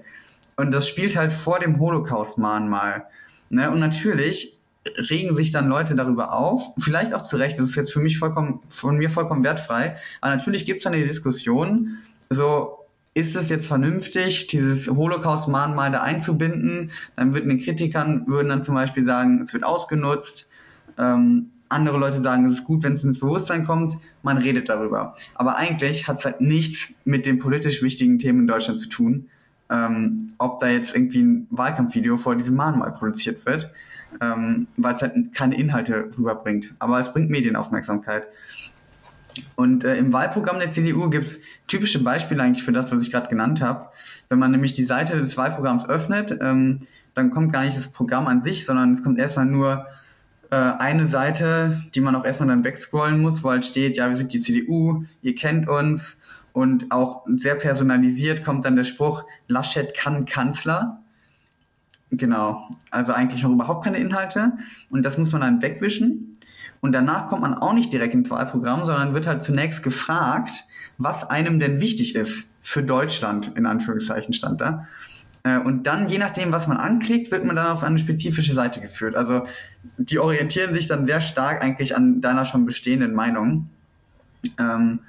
und 0.55 0.73
das 0.73 0.87
spielt 0.87 1.15
halt 1.15 1.33
vor 1.33 1.59
dem 1.59 1.79
Holocaust-Mahnmal. 1.79 3.07
Ne? 3.49 3.69
Und 3.69 3.79
natürlich 3.79 4.59
regen 4.85 5.35
sich 5.35 5.51
dann 5.51 5.69
Leute 5.69 5.95
darüber 5.95 6.33
auf, 6.33 6.71
vielleicht 6.77 7.13
auch 7.13 7.21
zu 7.21 7.37
Recht, 7.37 7.57
das 7.57 7.69
ist 7.69 7.75
jetzt 7.75 7.93
für 7.93 7.99
mich 7.99 8.19
vollkommen, 8.19 8.59
von 8.67 8.97
mir 8.97 9.09
vollkommen 9.09 9.43
wertfrei, 9.43 9.95
aber 10.21 10.35
natürlich 10.35 10.65
gibt 10.65 10.77
es 10.77 10.83
dann 10.83 10.93
die 10.93 11.07
Diskussion, 11.07 11.97
so, 12.29 12.79
ist 13.13 13.35
es 13.35 13.49
jetzt 13.49 13.67
vernünftig, 13.67 14.47
dieses 14.47 14.87
Holocaust-Mahnmal 14.89 15.91
da 15.91 16.01
einzubinden? 16.01 16.91
Dann 17.15 17.35
würden 17.35 17.49
den 17.49 17.59
Kritikern, 17.59 18.25
würden 18.27 18.49
dann 18.49 18.63
zum 18.63 18.73
Beispiel 18.73 19.03
sagen, 19.03 19.39
es 19.41 19.53
wird 19.53 19.63
ausgenutzt. 19.63 20.49
Ähm, 20.97 21.51
andere 21.69 21.97
Leute 21.97 22.21
sagen, 22.21 22.45
es 22.45 22.55
ist 22.55 22.63
gut, 22.63 22.83
wenn 22.83 22.93
es 22.93 23.03
ins 23.03 23.19
Bewusstsein 23.19 23.65
kommt. 23.65 23.97
Man 24.23 24.37
redet 24.37 24.69
darüber. 24.69 25.15
Aber 25.35 25.57
eigentlich 25.57 26.07
hat 26.07 26.19
es 26.19 26.25
halt 26.25 26.41
nichts 26.41 26.93
mit 27.03 27.25
den 27.25 27.39
politisch 27.39 27.81
wichtigen 27.83 28.19
Themen 28.19 28.41
in 28.41 28.47
Deutschland 28.47 28.79
zu 28.79 28.89
tun. 28.89 29.29
Ähm, 29.69 30.33
ob 30.37 30.59
da 30.59 30.67
jetzt 30.67 30.95
irgendwie 30.95 31.21
ein 31.21 31.47
Wahlkampfvideo 31.49 32.17
vor 32.17 32.35
diesem 32.35 32.55
Mahnmal 32.55 32.91
produziert 32.91 33.45
wird 33.45 33.71
ähm, 34.21 34.67
weil 34.77 34.95
es 34.95 35.01
halt 35.01 35.33
keine 35.33 35.57
Inhalte 35.57 36.09
rüberbringt. 36.17 36.73
Aber 36.79 36.99
es 36.99 37.11
bringt 37.11 37.29
Medienaufmerksamkeit. 37.29 38.27
Und 39.55 39.83
äh, 39.83 39.97
im 39.97 40.13
Wahlprogramm 40.13 40.59
der 40.59 40.71
CDU 40.71 41.09
gibt 41.09 41.25
es 41.25 41.39
typische 41.67 42.03
Beispiele 42.03 42.43
eigentlich 42.43 42.63
für 42.63 42.71
das, 42.71 42.91
was 42.91 43.01
ich 43.01 43.11
gerade 43.11 43.29
genannt 43.29 43.61
habe. 43.61 43.89
Wenn 44.29 44.39
man 44.39 44.51
nämlich 44.51 44.73
die 44.73 44.85
Seite 44.85 45.19
des 45.19 45.37
Wahlprogramms 45.37 45.89
öffnet, 45.89 46.37
ähm, 46.39 46.79
dann 47.15 47.31
kommt 47.31 47.51
gar 47.51 47.63
nicht 47.63 47.77
das 47.77 47.87
Programm 47.87 48.27
an 48.27 48.43
sich, 48.43 48.65
sondern 48.65 48.93
es 48.93 49.03
kommt 49.03 49.19
erstmal 49.19 49.45
nur 49.45 49.87
eine 50.53 51.05
Seite, 51.05 51.83
die 51.95 52.01
man 52.01 52.15
auch 52.15 52.25
erstmal 52.25 52.49
dann 52.49 52.63
wegscrollen 52.63 53.21
muss, 53.21 53.43
wo 53.43 53.49
halt 53.49 53.65
steht, 53.65 53.97
ja, 53.97 54.09
wir 54.09 54.15
sind 54.15 54.33
die 54.33 54.41
CDU, 54.41 55.03
ihr 55.21 55.35
kennt 55.35 55.67
uns 55.67 56.19
und 56.51 56.91
auch 56.91 57.25
sehr 57.27 57.55
personalisiert 57.55 58.43
kommt 58.43 58.65
dann 58.65 58.75
der 58.75 58.83
Spruch, 58.83 59.23
Laschet 59.47 59.95
kann 59.95 60.25
Kanzler. 60.25 60.99
Genau, 62.11 62.69
also 62.91 63.11
eigentlich 63.11 63.41
noch 63.41 63.51
überhaupt 63.51 63.83
keine 63.83 63.97
Inhalte 63.97 64.53
und 64.89 65.03
das 65.03 65.17
muss 65.17 65.31
man 65.31 65.41
dann 65.41 65.61
wegwischen. 65.61 66.37
Und 66.79 66.91
danach 66.91 67.27
kommt 67.27 67.41
man 67.41 67.53
auch 67.53 67.73
nicht 67.73 67.93
direkt 67.93 68.13
ins 68.13 68.29
Wahlprogramm, 68.29 68.85
sondern 68.85 69.13
wird 69.13 69.25
halt 69.25 69.41
zunächst 69.41 69.83
gefragt, 69.83 70.65
was 70.97 71.29
einem 71.29 71.57
denn 71.57 71.79
wichtig 71.79 72.13
ist 72.13 72.49
für 72.61 72.83
Deutschland, 72.83 73.53
in 73.55 73.65
Anführungszeichen 73.65 74.33
stand 74.33 74.59
da. 74.59 74.85
Äh, 75.43 75.59
und 75.59 75.83
dann, 75.83 76.07
je 76.09 76.17
nachdem, 76.17 76.51
was 76.51 76.67
man 76.67 76.77
anklickt, 76.77 77.31
wird 77.31 77.43
man 77.45 77.55
dann 77.55 77.67
auf 77.67 77.83
eine 77.83 77.99
spezifische 77.99 78.53
Seite 78.53 78.81
geführt. 78.81 79.15
Also 79.15 79.45
die 79.97 80.19
orientieren 80.19 80.73
sich 80.73 80.87
dann 80.87 81.05
sehr 81.05 81.21
stark 81.21 81.63
eigentlich 81.63 81.95
an 81.95 82.21
deiner 82.21 82.45
schon 82.45 82.65
bestehenden 82.65 83.13
Meinung. 83.13 83.69
Ähm, 84.59 84.99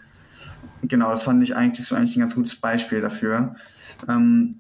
genau, 0.83 1.11
das 1.11 1.23
fand 1.23 1.43
ich 1.43 1.57
eigentlich, 1.57 1.81
ist 1.81 1.93
eigentlich 1.93 2.17
ein 2.17 2.21
ganz 2.21 2.35
gutes 2.35 2.57
Beispiel 2.57 3.01
dafür. 3.01 3.55
Ähm, 4.09 4.57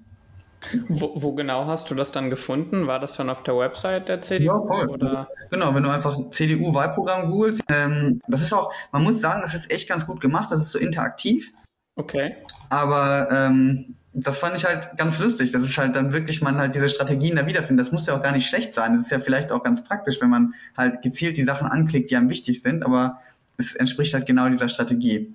wo, 0.89 1.13
wo, 1.17 1.33
genau 1.35 1.67
hast 1.67 1.91
du 1.91 1.95
das 1.95 2.13
dann 2.13 2.31
gefunden? 2.31 2.87
War 2.87 2.99
das 2.99 3.17
dann 3.17 3.29
auf 3.29 3.43
der 3.43 3.57
Website 3.57 4.09
der 4.09 4.23
CDU? 4.23 4.47
Ja, 4.47 4.59
voll. 4.61 4.89
Oder? 4.89 5.29
Genau, 5.51 5.75
wenn 5.75 5.83
du 5.83 5.91
einfach 5.91 6.31
CDU-Wahlprogramm 6.31 7.31
googelst. 7.31 7.63
Ähm, 7.69 8.21
das 8.29 8.41
ist 8.41 8.53
auch, 8.53 8.73
man 8.93 9.03
muss 9.03 9.21
sagen, 9.21 9.43
das 9.43 9.55
ist 9.55 9.71
echt 9.71 9.89
ganz 9.89 10.07
gut 10.07 10.21
gemacht. 10.21 10.51
Das 10.51 10.63
ist 10.63 10.73
so 10.73 10.79
interaktiv. 10.79 11.53
Okay. 11.97 12.37
Aber 12.71 13.29
ähm, 13.31 13.97
das 14.15 14.39
fand 14.39 14.57
ich 14.57 14.65
halt 14.65 14.97
ganz 14.97 15.19
lustig. 15.19 15.51
Das 15.51 15.65
ist 15.65 15.77
halt 15.77 15.97
dann 15.97 16.13
wirklich 16.13 16.41
man 16.41 16.57
halt 16.57 16.75
diese 16.77 16.89
Strategien 16.89 17.35
da 17.35 17.47
wiederfindet. 17.47 17.85
Das 17.85 17.93
muss 17.93 18.07
ja 18.07 18.17
auch 18.17 18.23
gar 18.23 18.33
nicht 18.33 18.47
schlecht 18.47 18.73
sein. 18.73 18.95
Das 18.95 19.03
ist 19.03 19.11
ja 19.11 19.19
vielleicht 19.19 19.51
auch 19.51 19.65
ganz 19.65 19.83
praktisch, 19.83 20.21
wenn 20.21 20.31
man 20.31 20.55
halt 20.77 21.03
gezielt 21.03 21.37
die 21.37 21.43
Sachen 21.43 21.67
anklickt, 21.67 22.11
die 22.11 22.17
einem 22.17 22.31
wichtig 22.31 22.63
sind. 22.63 22.85
Aber 22.85 23.21
es 23.59 23.75
entspricht 23.75 24.15
halt 24.15 24.27
genau 24.27 24.49
dieser 24.49 24.69
Strategie. 24.69 25.33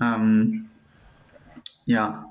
Ähm, 0.00 0.70
ja. 1.84 2.24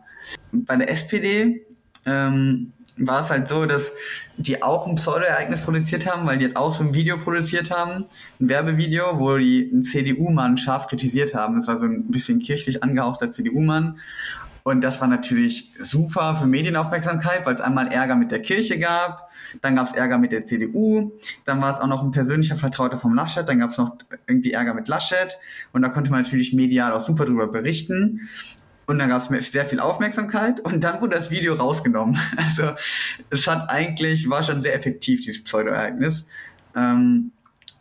Bei 0.52 0.76
der 0.76 0.90
SPD 0.90 1.66
ähm, 2.06 2.74
war 2.98 3.22
es 3.22 3.30
halt 3.30 3.48
so, 3.48 3.68
dass 3.68 3.92
die 4.38 4.64
auch 4.64 4.88
ein 4.88 4.96
Pseudo-Ereignis 4.96 5.62
produziert 5.62 6.12
haben, 6.12 6.26
weil 6.26 6.40
die 6.40 6.46
halt 6.46 6.58
auch 6.58 6.74
so 6.74 6.84
ein 6.84 6.96
Video 6.96 7.20
produziert 7.20 7.70
haben, 7.70 8.06
ein 8.40 8.50
Werbevideo, 8.50 9.20
wo 9.20 9.38
die 9.38 9.70
einen 9.72 9.84
CDU-Mann 9.84 10.58
scharf 10.58 10.88
kritisiert 10.88 11.36
haben. 11.36 11.56
Das 11.56 11.68
war 11.68 11.78
so 11.78 11.86
ein 11.86 12.10
bisschen 12.10 12.40
kirchlich 12.40 12.82
angehauchter 12.82 13.30
CDU-Mann. 13.30 14.00
Und 14.68 14.82
das 14.82 15.00
war 15.00 15.08
natürlich 15.08 15.72
super 15.80 16.36
für 16.36 16.46
Medienaufmerksamkeit, 16.46 17.46
weil 17.46 17.56
es 17.56 17.62
einmal 17.62 17.88
Ärger 17.88 18.18
mit 18.18 18.32
der 18.32 18.42
Kirche 18.42 18.78
gab, 18.78 19.30
dann 19.62 19.78
gab 19.78 19.88
es 19.88 19.94
Ärger 19.94 20.18
mit 20.18 20.34
der 20.34 20.46
CDU, 20.46 21.14
dann 21.46 21.62
war 21.62 21.74
es 21.74 21.80
auch 21.80 21.88
noch 21.88 22.04
ein 22.04 22.12
persönlicher 22.12 22.58
Vertrauter 22.58 22.98
vom 22.98 23.16
Laschet, 23.16 23.48
dann 23.48 23.60
gab 23.60 23.70
es 23.70 23.78
noch 23.78 23.96
irgendwie 24.28 24.52
Ärger 24.52 24.74
mit 24.74 24.90
Laschet 24.90 25.38
und 25.72 25.84
da 25.84 25.88
konnte 25.88 26.12
man 26.12 26.24
natürlich 26.24 26.52
medial 26.52 26.92
auch 26.92 27.00
super 27.00 27.24
drüber 27.24 27.48
berichten. 27.48 28.28
Und 28.88 29.00
dann 29.00 29.08
gab 29.08 29.32
es 29.32 29.52
sehr 29.54 29.64
viel 29.64 29.80
Aufmerksamkeit 29.80 30.60
und 30.60 30.84
dann 30.84 31.00
wurde 31.00 31.16
das 31.16 31.32
Video 31.32 31.54
rausgenommen. 31.54 32.20
Also 32.36 32.74
es 33.30 33.48
hat 33.48 33.70
eigentlich, 33.70 34.30
war 34.30 34.44
schon 34.44 34.62
sehr 34.62 34.76
effektiv, 34.76 35.22
dieses 35.22 35.46
Pseudo-Ereignis. 35.46 36.26
Ähm, 36.76 37.32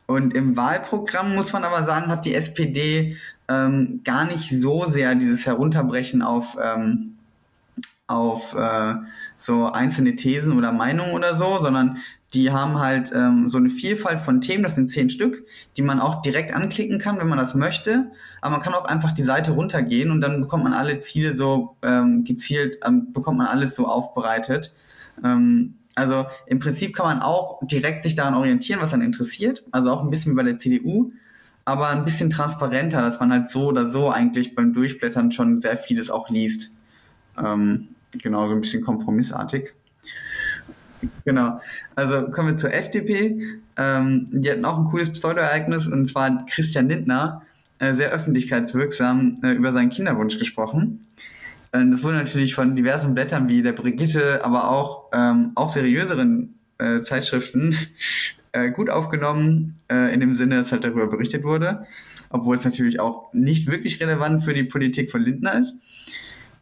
und 0.07 0.35
im 0.35 0.57
Wahlprogramm 0.57 1.35
muss 1.35 1.53
man 1.53 1.65
aber 1.65 1.83
sagen, 1.85 2.09
hat 2.09 2.25
die 2.25 2.35
SPD 2.35 3.17
ähm, 3.49 4.03
gar 4.05 4.25
nicht 4.25 4.49
so 4.49 4.85
sehr 4.85 5.15
dieses 5.15 5.47
Herunterbrechen 5.47 6.23
auf 6.23 6.57
ähm, 6.63 7.17
auf 8.09 8.55
äh, 8.55 8.95
so 9.37 9.67
einzelne 9.67 10.15
Thesen 10.15 10.57
oder 10.57 10.71
Meinungen 10.71 11.13
oder 11.13 11.35
so, 11.35 11.59
sondern 11.61 11.99
die 12.35 12.53
haben 12.53 12.79
halt 12.79 13.13
ähm, 13.13 13.51
so 13.51 13.59
eine 13.59 13.69
Vielfalt 13.69 14.21
von 14.21 14.41
Themen, 14.41 14.63
das 14.63 14.75
sind 14.75 14.91
zehn 14.91 15.11
Stück, 15.11 15.45
die 15.77 15.83
man 15.83 16.01
auch 16.01 16.23
direkt 16.23 16.53
anklicken 16.53 16.99
kann, 16.99 17.19
wenn 17.19 17.29
man 17.29 17.39
das 17.39 17.55
möchte. 17.55 18.11
Aber 18.41 18.53
man 18.53 18.61
kann 18.61 18.75
auch 18.75 18.85
einfach 18.85 19.13
die 19.13 19.23
Seite 19.23 19.53
runtergehen 19.53 20.11
und 20.11 20.21
dann 20.21 20.41
bekommt 20.41 20.65
man 20.65 20.73
alle 20.73 20.99
Ziele 21.01 21.33
so 21.33 21.77
ähm, 21.83 22.25
gezielt, 22.25 22.79
ähm, 22.85 23.13
bekommt 23.13 23.39
man 23.39 23.49
alles 23.49 23.75
so 23.75 23.89
aufbereitet. 23.89 24.73
Ähm, 25.25 25.75
also 25.97 26.27
im 26.47 26.61
Prinzip 26.61 26.95
kann 26.95 27.07
man 27.07 27.23
auch 27.23 27.59
direkt 27.67 28.03
sich 28.03 28.15
daran 28.15 28.35
orientieren, 28.35 28.81
was 28.81 28.93
einen 28.93 29.03
interessiert. 29.03 29.65
Also 29.73 29.91
auch 29.91 30.05
ein 30.05 30.11
bisschen 30.11 30.33
wie 30.33 30.37
bei 30.37 30.43
der 30.43 30.59
CDU, 30.59 31.13
aber 31.65 31.89
ein 31.89 32.05
bisschen 32.05 32.31
transparenter, 32.31 33.01
dass 33.01 33.19
man 33.19 33.33
halt 33.33 33.49
so 33.49 33.67
oder 33.67 33.87
so 33.87 34.11
eigentlich 34.11 34.55
beim 34.55 34.73
Durchblättern 34.75 35.33
schon 35.33 35.61
sehr 35.61 35.77
vieles 35.77 36.11
auch 36.11 36.29
liest. 36.29 36.71
Ähm, 37.43 37.89
genau, 38.13 38.47
so 38.47 38.53
ein 38.55 38.61
bisschen 38.61 38.85
kompromissartig. 38.85 39.73
Genau. 41.25 41.61
Also 41.95 42.31
kommen 42.31 42.49
wir 42.49 42.57
zur 42.59 42.75
FDP. 42.75 43.59
Ähm, 43.79 44.29
die 44.33 44.51
hatten 44.51 44.65
auch 44.67 44.79
ein 44.79 44.85
cooles 44.85 45.11
Pseudo-Ereignis 45.11 45.87
und 45.87 46.07
zwar 46.07 46.45
Christian 46.47 46.89
Lindner 46.89 47.43
äh, 47.79 47.95
sehr 47.95 48.11
öffentlichkeitswirksam 48.11 49.37
äh, 49.43 49.53
über 49.53 49.73
seinen 49.73 49.91
Kinderwunsch 49.91 50.39
gesprochen. 50.39 51.06
Äh, 51.77 51.91
das 51.91 52.03
wurde 52.03 52.17
natürlich 52.17 52.55
von 52.55 52.77
diversen 52.77 53.15
Blättern 53.15 53.49
wie 53.49 53.63
der 53.63 53.73
Brigitte, 53.73 54.45
aber 54.45 54.71
auch, 54.71 55.11
ähm, 55.13 55.53
auch 55.55 55.71
seriöseren 55.71 56.59
äh, 56.79 57.03
Zeitschriften 57.03 57.77
äh, 58.53 58.71
gut 58.71 58.91
aufgenommen, 58.91 59.79
äh, 59.91 60.13
in 60.13 60.21
dem 60.21 60.35
Sinne, 60.35 60.57
dass 60.57 60.73
halt 60.73 60.85
darüber 60.85 61.09
berichtet 61.09 61.45
wurde, 61.45 61.87
obwohl 62.31 62.57
es 62.57 62.65
natürlich 62.65 63.01
auch 63.01 63.33
nicht 63.33 63.71
wirklich 63.71 64.01
relevant 64.01 64.45
für 64.45 64.55
die 64.55 64.65
Politik 64.65 65.11
von 65.11 65.23
Lindner 65.23 65.59
ist. 65.59 65.75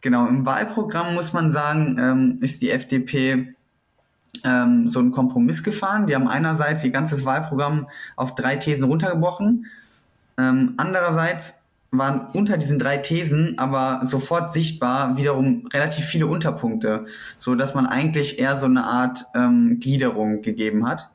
Genau, 0.01 0.27
im 0.27 0.45
Wahlprogramm 0.45 1.15
muss 1.15 1.33
man 1.33 1.49
sagen, 1.49 1.97
ähm, 1.99 2.37
ist 2.41 2.61
die 2.61 2.69
FDP 2.69 3.55
ähm, 4.43 4.87
so 4.87 4.99
einen 4.99 5.11
Kompromiss 5.11 5.63
gefahren. 5.63 6.05
Die 6.05 6.13
haben 6.13 6.27
einerseits 6.27 6.83
ihr 6.83 6.91
ganzes 6.91 7.25
Wahlprogramm 7.25 7.87
auf 8.15 8.35
drei 8.35 8.57
Thesen 8.57 8.83
runtergebrochen. 8.83 9.65
Ähm, 10.37 10.75
andererseits 10.77 11.55
waren 11.91 12.27
unter 12.33 12.57
diesen 12.57 12.79
drei 12.79 12.97
Thesen 12.97 13.57
aber 13.57 14.01
sofort 14.05 14.51
sichtbar 14.51 15.17
wiederum 15.17 15.67
relativ 15.73 16.05
viele 16.05 16.27
Unterpunkte, 16.27 17.05
so 17.37 17.55
dass 17.55 17.73
man 17.73 17.85
eigentlich 17.85 18.39
eher 18.39 18.57
so 18.57 18.65
eine 18.65 18.83
Art 18.83 19.25
ähm, 19.33 19.79
Gliederung 19.79 20.41
gegeben 20.41 20.87
hat. 20.87 21.09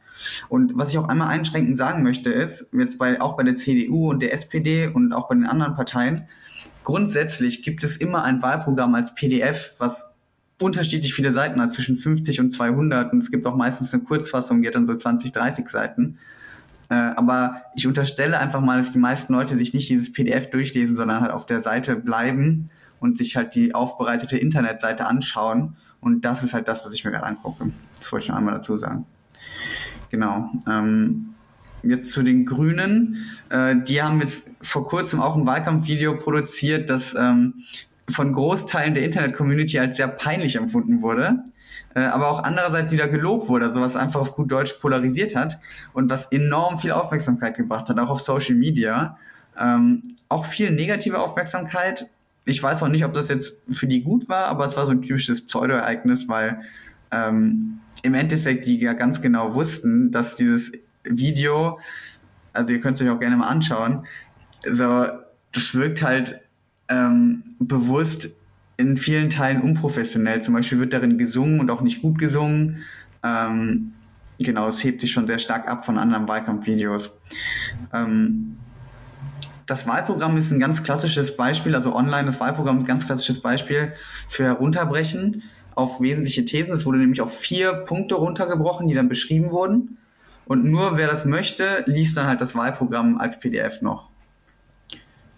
Und 0.48 0.72
was 0.76 0.90
ich 0.90 0.98
auch 0.98 1.08
einmal 1.08 1.28
einschränkend 1.28 1.76
sagen 1.76 2.02
möchte, 2.02 2.30
ist, 2.30 2.68
jetzt 2.72 2.98
bei, 2.98 3.20
auch 3.20 3.36
bei 3.36 3.42
der 3.42 3.56
CDU 3.56 4.10
und 4.10 4.20
der 4.22 4.32
SPD 4.32 4.86
und 4.86 5.12
auch 5.12 5.28
bei 5.28 5.34
den 5.34 5.46
anderen 5.46 5.74
Parteien, 5.74 6.28
grundsätzlich 6.82 7.62
gibt 7.62 7.84
es 7.84 7.96
immer 7.96 8.22
ein 8.24 8.42
Wahlprogramm 8.42 8.94
als 8.94 9.14
PDF, 9.14 9.74
was 9.78 10.10
unterschiedlich 10.60 11.14
viele 11.14 11.32
Seiten 11.32 11.60
hat, 11.60 11.72
zwischen 11.72 11.96
50 11.96 12.40
und 12.40 12.50
200 12.50 13.12
und 13.12 13.20
es 13.20 13.30
gibt 13.30 13.46
auch 13.46 13.56
meistens 13.56 13.94
eine 13.94 14.02
Kurzfassung, 14.02 14.60
die 14.60 14.68
hat 14.68 14.74
dann 14.74 14.86
so 14.86 14.94
20, 14.94 15.32
30 15.32 15.68
Seiten. 15.68 16.18
Äh, 16.90 16.94
aber 16.94 17.62
ich 17.74 17.86
unterstelle 17.86 18.38
einfach 18.38 18.60
mal, 18.60 18.78
dass 18.78 18.92
die 18.92 18.98
meisten 18.98 19.32
Leute 19.32 19.56
sich 19.56 19.72
nicht 19.72 19.88
dieses 19.88 20.12
PDF 20.12 20.50
durchlesen, 20.50 20.96
sondern 20.96 21.20
halt 21.20 21.30
auf 21.30 21.46
der 21.46 21.62
Seite 21.62 21.96
bleiben 21.96 22.68
und 22.98 23.16
sich 23.16 23.36
halt 23.36 23.54
die 23.54 23.74
aufbereitete 23.74 24.36
Internetseite 24.36 25.06
anschauen. 25.06 25.76
Und 26.00 26.24
das 26.24 26.42
ist 26.42 26.52
halt 26.52 26.68
das, 26.68 26.84
was 26.84 26.92
ich 26.92 27.04
mir 27.04 27.12
gerade 27.12 27.26
angucke. 27.26 27.70
Das 27.96 28.12
wollte 28.12 28.24
ich 28.24 28.28
noch 28.30 28.36
einmal 28.36 28.54
dazu 28.54 28.76
sagen. 28.76 29.06
Genau. 30.10 30.50
Ähm, 30.68 31.34
jetzt 31.82 32.10
zu 32.10 32.22
den 32.22 32.44
Grünen. 32.44 33.24
Äh, 33.48 33.76
die 33.76 34.02
haben 34.02 34.20
jetzt 34.20 34.46
vor 34.60 34.86
kurzem 34.86 35.20
auch 35.20 35.36
ein 35.36 35.46
Wahlkampfvideo 35.46 36.18
produziert, 36.18 36.90
das 36.90 37.14
ähm, 37.14 37.62
von 38.08 38.32
Großteilen 38.32 38.94
der 38.94 39.04
Internet-Community 39.04 39.78
als 39.78 39.96
sehr 39.96 40.08
peinlich 40.08 40.56
empfunden 40.56 41.02
wurde, 41.02 41.44
aber 41.98 42.28
auch 42.28 42.42
andererseits 42.42 42.92
wieder 42.92 43.08
gelobt 43.08 43.48
wurde, 43.48 43.66
also 43.66 43.80
was 43.80 43.96
einfach 43.96 44.20
auf 44.20 44.36
gut 44.36 44.50
Deutsch 44.50 44.74
polarisiert 44.74 45.34
hat 45.34 45.58
und 45.92 46.08
was 46.08 46.26
enorm 46.26 46.78
viel 46.78 46.92
Aufmerksamkeit 46.92 47.56
gebracht 47.56 47.88
hat, 47.88 47.98
auch 47.98 48.10
auf 48.10 48.20
Social 48.20 48.54
Media. 48.54 49.18
Ähm, 49.58 50.16
auch 50.28 50.44
viel 50.44 50.70
negative 50.70 51.18
Aufmerksamkeit. 51.18 52.08
Ich 52.44 52.62
weiß 52.62 52.82
auch 52.82 52.88
nicht, 52.88 53.04
ob 53.04 53.12
das 53.12 53.28
jetzt 53.28 53.56
für 53.70 53.88
die 53.88 54.02
gut 54.02 54.28
war, 54.28 54.46
aber 54.46 54.66
es 54.66 54.76
war 54.76 54.86
so 54.86 54.92
ein 54.92 55.02
typisches 55.02 55.44
Pseudo-Ereignis, 55.44 56.28
weil 56.28 56.62
ähm, 57.10 57.80
im 58.02 58.14
Endeffekt 58.14 58.64
die 58.66 58.78
ja 58.78 58.92
ganz 58.92 59.20
genau 59.20 59.54
wussten, 59.54 60.10
dass 60.10 60.36
dieses 60.36 60.72
Video, 61.02 61.80
also 62.52 62.72
ihr 62.72 62.80
könnt 62.80 63.00
es 63.00 63.06
euch 63.06 63.12
auch 63.12 63.20
gerne 63.20 63.36
mal 63.36 63.48
anschauen, 63.48 64.06
so, 64.68 65.06
das 65.52 65.74
wirkt 65.74 66.02
halt 66.02 66.40
ähm, 66.88 67.56
bewusst 67.58 68.30
in 68.80 68.96
vielen 68.96 69.30
Teilen 69.30 69.60
unprofessionell. 69.60 70.42
Zum 70.42 70.54
Beispiel 70.54 70.80
wird 70.80 70.92
darin 70.92 71.18
gesungen 71.18 71.60
und 71.60 71.70
auch 71.70 71.82
nicht 71.82 72.02
gut 72.02 72.18
gesungen. 72.18 72.78
Ähm, 73.22 73.92
genau, 74.38 74.66
es 74.66 74.82
hebt 74.82 75.00
sich 75.00 75.12
schon 75.12 75.26
sehr 75.26 75.38
stark 75.38 75.68
ab 75.68 75.84
von 75.84 75.98
anderen 75.98 76.26
Wahlkampfvideos. 76.26 77.12
Ähm, 77.92 78.56
das 79.66 79.86
Wahlprogramm 79.86 80.36
ist 80.36 80.50
ein 80.50 80.58
ganz 80.58 80.82
klassisches 80.82 81.36
Beispiel, 81.36 81.76
also 81.76 81.94
online 81.94 82.26
das 82.26 82.40
Wahlprogramm 82.40 82.78
ist 82.78 82.84
ein 82.84 82.88
ganz 82.88 83.06
klassisches 83.06 83.40
Beispiel 83.40 83.92
für 84.26 84.44
Herunterbrechen 84.44 85.44
auf 85.76 86.00
wesentliche 86.00 86.44
Thesen. 86.44 86.72
Es 86.72 86.86
wurde 86.86 86.98
nämlich 86.98 87.20
auf 87.20 87.38
vier 87.38 87.72
Punkte 87.72 88.16
runtergebrochen, 88.16 88.88
die 88.88 88.94
dann 88.94 89.08
beschrieben 89.08 89.52
wurden. 89.52 89.98
Und 90.46 90.64
nur 90.64 90.96
wer 90.96 91.06
das 91.06 91.24
möchte, 91.24 91.84
liest 91.86 92.16
dann 92.16 92.26
halt 92.26 92.40
das 92.40 92.56
Wahlprogramm 92.56 93.18
als 93.18 93.38
PDF 93.38 93.82
noch. 93.82 94.08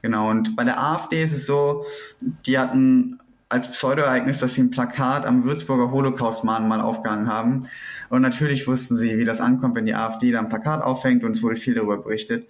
Genau, 0.01 0.31
und 0.31 0.57
bei 0.57 0.65
der 0.65 0.83
AfD 0.83 1.23
ist 1.23 1.33
es 1.33 1.47
so, 1.47 1.85
die 2.21 2.59
hatten 2.59 3.21
als 3.53 3.71
Pseudoereignis, 3.71 4.39
dass 4.39 4.55
sie 4.55 4.63
ein 4.63 4.71
Plakat 4.71 5.27
am 5.27 5.45
Würzburger 5.45 5.91
Holocaust-Mahnmal 5.91 6.81
aufgehangen 6.81 7.29
haben. 7.29 7.69
Und 8.09 8.23
natürlich 8.23 8.67
wussten 8.67 8.97
sie, 8.97 9.19
wie 9.19 9.27
das 9.27 9.43
ankommt, 9.43 9.77
wenn 9.77 9.85
die 9.85 9.95
AfD 9.95 10.33
da 10.33 10.39
ein 10.39 10.49
Plakat 10.49 10.83
aufhängt 10.83 11.23
und 11.23 11.33
es 11.33 11.43
wurde 11.43 11.57
viel 11.57 11.75
darüber 11.75 11.99
berichtet. 11.99 12.49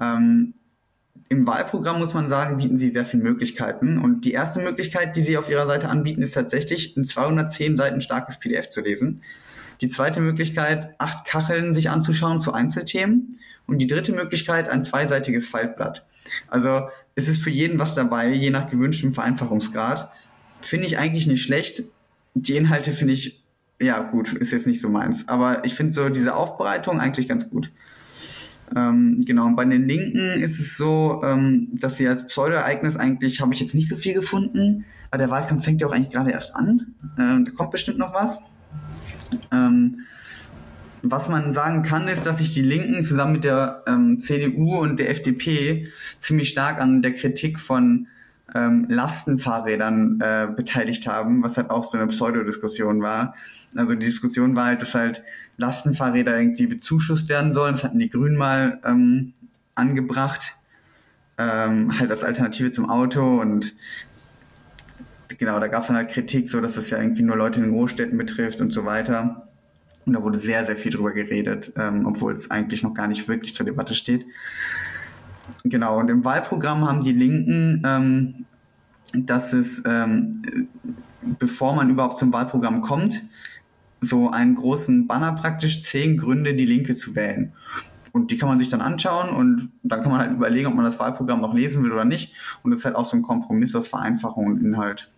Ähm, 0.00 0.54
Im 1.28 1.46
Wahlprogramm 1.46 1.98
muss 1.98 2.14
man 2.14 2.30
sagen, 2.30 2.56
bieten 2.56 2.78
sie 2.78 2.88
sehr 2.88 3.04
viele 3.04 3.24
Möglichkeiten. 3.24 3.98
Und 3.98 4.24
die 4.24 4.32
erste 4.32 4.60
Möglichkeit, 4.60 5.16
die 5.16 5.22
sie 5.22 5.36
auf 5.36 5.50
ihrer 5.50 5.66
Seite 5.66 5.90
anbieten, 5.90 6.22
ist 6.22 6.32
tatsächlich 6.32 6.96
ein 6.96 7.04
210 7.04 7.76
Seiten 7.76 8.00
starkes 8.00 8.40
PDF 8.40 8.70
zu 8.70 8.80
lesen. 8.80 9.20
Die 9.82 9.90
zweite 9.90 10.20
Möglichkeit, 10.20 10.94
acht 10.96 11.26
Kacheln 11.26 11.74
sich 11.74 11.90
anzuschauen 11.90 12.40
zu 12.40 12.54
Einzelthemen. 12.54 13.38
Und 13.66 13.82
die 13.82 13.86
dritte 13.86 14.12
Möglichkeit, 14.14 14.70
ein 14.70 14.82
zweiseitiges 14.82 15.46
Faltblatt. 15.46 16.06
Also 16.48 16.88
es 17.16 17.28
ist 17.28 17.42
für 17.42 17.50
jeden 17.50 17.78
was 17.78 17.94
dabei, 17.94 18.28
je 18.28 18.48
nach 18.48 18.70
gewünschtem 18.70 19.12
Vereinfachungsgrad. 19.12 20.10
Finde 20.60 20.86
ich 20.86 20.98
eigentlich 20.98 21.26
nicht 21.26 21.42
schlecht. 21.42 21.84
Die 22.34 22.56
Inhalte 22.56 22.92
finde 22.92 23.14
ich, 23.14 23.42
ja 23.80 24.00
gut, 24.00 24.32
ist 24.32 24.52
jetzt 24.52 24.66
nicht 24.66 24.80
so 24.80 24.88
meins. 24.88 25.28
Aber 25.28 25.64
ich 25.64 25.74
finde 25.74 25.92
so 25.92 26.08
diese 26.08 26.34
Aufbereitung 26.34 27.00
eigentlich 27.00 27.28
ganz 27.28 27.48
gut. 27.48 27.70
Ähm, 28.76 29.24
genau, 29.24 29.46
und 29.46 29.56
bei 29.56 29.64
den 29.64 29.88
Linken 29.88 30.40
ist 30.40 30.58
es 30.58 30.76
so, 30.76 31.22
ähm, 31.24 31.68
dass 31.72 31.96
sie 31.96 32.06
als 32.06 32.26
Pseudo-Ereignis 32.26 32.96
eigentlich, 32.96 33.40
habe 33.40 33.54
ich 33.54 33.60
jetzt 33.60 33.74
nicht 33.74 33.88
so 33.88 33.96
viel 33.96 34.14
gefunden, 34.14 34.84
aber 35.10 35.18
der 35.18 35.30
Wahlkampf 35.30 35.64
fängt 35.64 35.80
ja 35.80 35.86
auch 35.86 35.92
eigentlich 35.92 36.12
gerade 36.12 36.32
erst 36.32 36.54
an. 36.54 36.94
Ähm, 37.18 37.44
da 37.46 37.50
kommt 37.52 37.70
bestimmt 37.70 37.98
noch 37.98 38.12
was. 38.12 38.40
Ähm, 39.52 40.00
was 41.02 41.28
man 41.28 41.54
sagen 41.54 41.82
kann, 41.82 42.08
ist, 42.08 42.26
dass 42.26 42.38
sich 42.38 42.52
die 42.54 42.62
Linken 42.62 43.02
zusammen 43.02 43.32
mit 43.32 43.44
der 43.44 43.84
ähm, 43.86 44.18
CDU 44.18 44.76
und 44.78 44.98
der 44.98 45.10
FDP 45.10 45.88
ziemlich 46.20 46.48
stark 46.48 46.80
an 46.80 47.02
der 47.02 47.14
Kritik 47.14 47.60
von 47.60 48.08
ähm, 48.54 48.86
Lastenfahrrädern 48.88 50.20
äh, 50.20 50.48
beteiligt 50.54 51.06
haben, 51.06 51.42
was 51.42 51.56
halt 51.56 51.70
auch 51.70 51.84
so 51.84 51.98
eine 51.98 52.06
Pseudodiskussion 52.06 53.02
war. 53.02 53.34
Also 53.76 53.94
die 53.94 54.06
Diskussion 54.06 54.56
war 54.56 54.66
halt, 54.66 54.82
dass 54.82 54.94
halt 54.94 55.22
Lastenfahrräder 55.58 56.38
irgendwie 56.38 56.66
bezuschusst 56.66 57.28
werden 57.28 57.52
sollen. 57.52 57.74
Das 57.74 57.84
hatten 57.84 57.98
die 57.98 58.08
Grünen 58.08 58.36
mal 58.36 58.80
ähm, 58.84 59.34
angebracht, 59.74 60.56
ähm, 61.36 61.98
halt 61.98 62.10
als 62.10 62.24
Alternative 62.24 62.72
zum 62.72 62.88
Auto 62.88 63.40
und 63.40 63.74
genau, 65.36 65.60
da 65.60 65.68
gab 65.68 65.82
es 65.82 65.88
dann 65.88 65.96
halt 65.96 66.10
Kritik, 66.10 66.48
so 66.48 66.60
dass 66.60 66.76
es 66.76 66.90
ja 66.90 67.00
irgendwie 67.00 67.22
nur 67.22 67.36
Leute 67.36 67.60
in 67.60 67.70
Großstädten 67.70 68.16
betrifft 68.16 68.60
und 68.60 68.72
so 68.72 68.84
weiter. 68.84 69.48
Und 70.06 70.14
da 70.14 70.22
wurde 70.22 70.38
sehr, 70.38 70.64
sehr 70.64 70.76
viel 70.76 70.90
drüber 70.90 71.12
geredet, 71.12 71.74
ähm, 71.76 72.06
obwohl 72.06 72.34
es 72.34 72.50
eigentlich 72.50 72.82
noch 72.82 72.94
gar 72.94 73.08
nicht 73.08 73.28
wirklich 73.28 73.54
zur 73.54 73.66
Debatte 73.66 73.94
steht. 73.94 74.24
Genau, 75.64 75.98
und 75.98 76.08
im 76.08 76.24
Wahlprogramm 76.24 76.86
haben 76.86 77.02
die 77.02 77.12
Linken, 77.12 77.82
ähm, 77.86 78.46
dass 79.14 79.52
es, 79.52 79.82
ähm, 79.86 80.68
bevor 81.38 81.74
man 81.74 81.90
überhaupt 81.90 82.18
zum 82.18 82.32
Wahlprogramm 82.32 82.80
kommt, 82.80 83.22
so 84.00 84.30
einen 84.30 84.54
großen 84.54 85.06
Banner 85.06 85.32
praktisch, 85.32 85.82
zehn 85.82 86.18
Gründe, 86.18 86.54
die 86.54 86.66
Linke 86.66 86.94
zu 86.94 87.16
wählen. 87.16 87.52
Und 88.12 88.30
die 88.30 88.38
kann 88.38 88.48
man 88.48 88.58
sich 88.58 88.68
dann 88.68 88.80
anschauen 88.80 89.30
und 89.30 89.70
dann 89.82 90.02
kann 90.02 90.10
man 90.10 90.20
halt 90.20 90.32
überlegen, 90.32 90.66
ob 90.66 90.74
man 90.74 90.84
das 90.84 90.98
Wahlprogramm 90.98 91.40
noch 91.40 91.54
lesen 91.54 91.84
will 91.84 91.92
oder 91.92 92.04
nicht. 92.04 92.32
Und 92.62 92.70
das 92.70 92.80
ist 92.80 92.84
halt 92.84 92.96
auch 92.96 93.04
so 93.04 93.16
ein 93.16 93.22
Kompromiss 93.22 93.74
aus 93.74 93.88
Vereinfachung 93.88 94.46
und 94.46 94.64
Inhalt. 94.64 95.10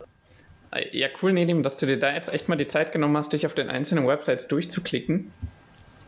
Ja, 0.93 1.09
cool, 1.21 1.33
Nedim, 1.33 1.63
dass 1.63 1.79
du 1.79 1.87
dir 1.87 1.99
da 1.99 2.13
jetzt 2.13 2.29
echt 2.29 2.49
mal 2.49 2.57
die 2.57 2.69
Zeit 2.69 2.93
genommen 2.93 3.17
hast, 3.17 3.33
dich 3.33 3.45
auf 3.45 3.55
den 3.55 3.69
einzelnen 3.69 4.07
Websites 4.07 4.47
durchzuklicken. 4.49 5.33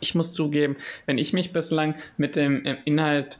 Ich 0.02 0.16
muss 0.16 0.32
zugeben, 0.32 0.76
wenn 1.06 1.16
ich 1.16 1.32
mich 1.32 1.52
bislang 1.52 1.94
mit 2.16 2.34
dem 2.34 2.66
äh, 2.66 2.76
Inhalt, 2.84 3.38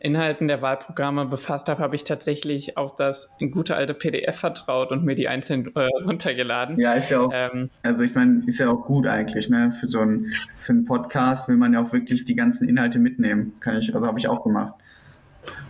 Inhalten 0.00 0.46
der 0.46 0.62
Wahlprogramme 0.62 1.26
befasst 1.26 1.68
habe, 1.68 1.82
habe 1.82 1.96
ich 1.96 2.04
tatsächlich 2.04 2.76
auf 2.76 2.94
das 2.94 3.30
gute 3.50 3.74
alte 3.74 3.94
PDF 3.94 4.36
vertraut 4.36 4.92
und 4.92 5.04
mir 5.04 5.16
die 5.16 5.26
einzeln 5.26 5.74
äh, 5.74 5.88
runtergeladen. 6.04 6.78
Ja, 6.78 6.92
ist 6.92 7.10
ja 7.10 7.20
auch. 7.20 7.30
Ähm, 7.34 7.68
also 7.82 8.04
ich 8.04 8.14
meine, 8.14 8.44
ist 8.46 8.60
ja 8.60 8.70
auch 8.70 8.84
gut 8.84 9.08
eigentlich, 9.08 9.50
ne? 9.50 9.72
Für 9.72 9.88
so 9.88 9.98
einen 10.00 10.32
für 10.54 10.72
einen 10.72 10.84
Podcast 10.84 11.48
will 11.48 11.56
man 11.56 11.72
ja 11.72 11.82
auch 11.82 11.92
wirklich 11.92 12.24
die 12.24 12.36
ganzen 12.36 12.68
Inhalte 12.68 13.00
mitnehmen. 13.00 13.54
Kann 13.58 13.78
ich, 13.78 13.92
also 13.92 14.06
habe 14.06 14.18
ich 14.20 14.28
auch 14.28 14.44
gemacht. 14.44 14.74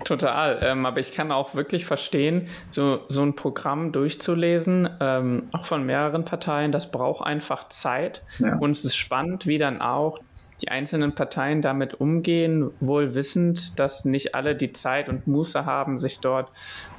Total, 0.05 0.59
ähm, 0.63 0.87
aber 0.87 1.01
ich 1.01 1.13
kann 1.13 1.33
auch 1.33 1.55
wirklich 1.55 1.87
verstehen, 1.87 2.49
so, 2.69 3.01
so 3.09 3.23
ein 3.23 3.35
Programm 3.35 3.93
durchzulesen, 3.93 4.89
ähm, 5.01 5.49
auch 5.53 5.65
von 5.65 5.85
mehreren 5.87 6.25
Parteien, 6.25 6.73
das 6.73 6.91
braucht 6.91 7.27
einfach 7.27 7.69
Zeit. 7.69 8.23
Ja. 8.39 8.57
Und 8.59 8.73
es 8.73 8.85
ist 8.85 8.97
spannend, 8.97 9.47
wie 9.47 9.59
dann 9.59 9.81
auch 9.81 10.21
die 10.63 10.69
einzelnen 10.69 11.15
Parteien 11.15 11.63
damit 11.63 11.95
umgehen, 11.95 12.71
wohl 12.81 13.15
wissend, 13.15 13.79
dass 13.79 14.05
nicht 14.05 14.35
alle 14.35 14.55
die 14.55 14.73
Zeit 14.73 15.09
und 15.09 15.27
Muße 15.27 15.65
haben, 15.65 15.99
sich 15.99 16.21
dort 16.21 16.51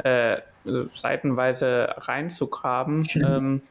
äh, 0.04 0.38
seitenweise 0.94 1.96
reinzugraben 1.98 3.08
ähm, 3.16 3.62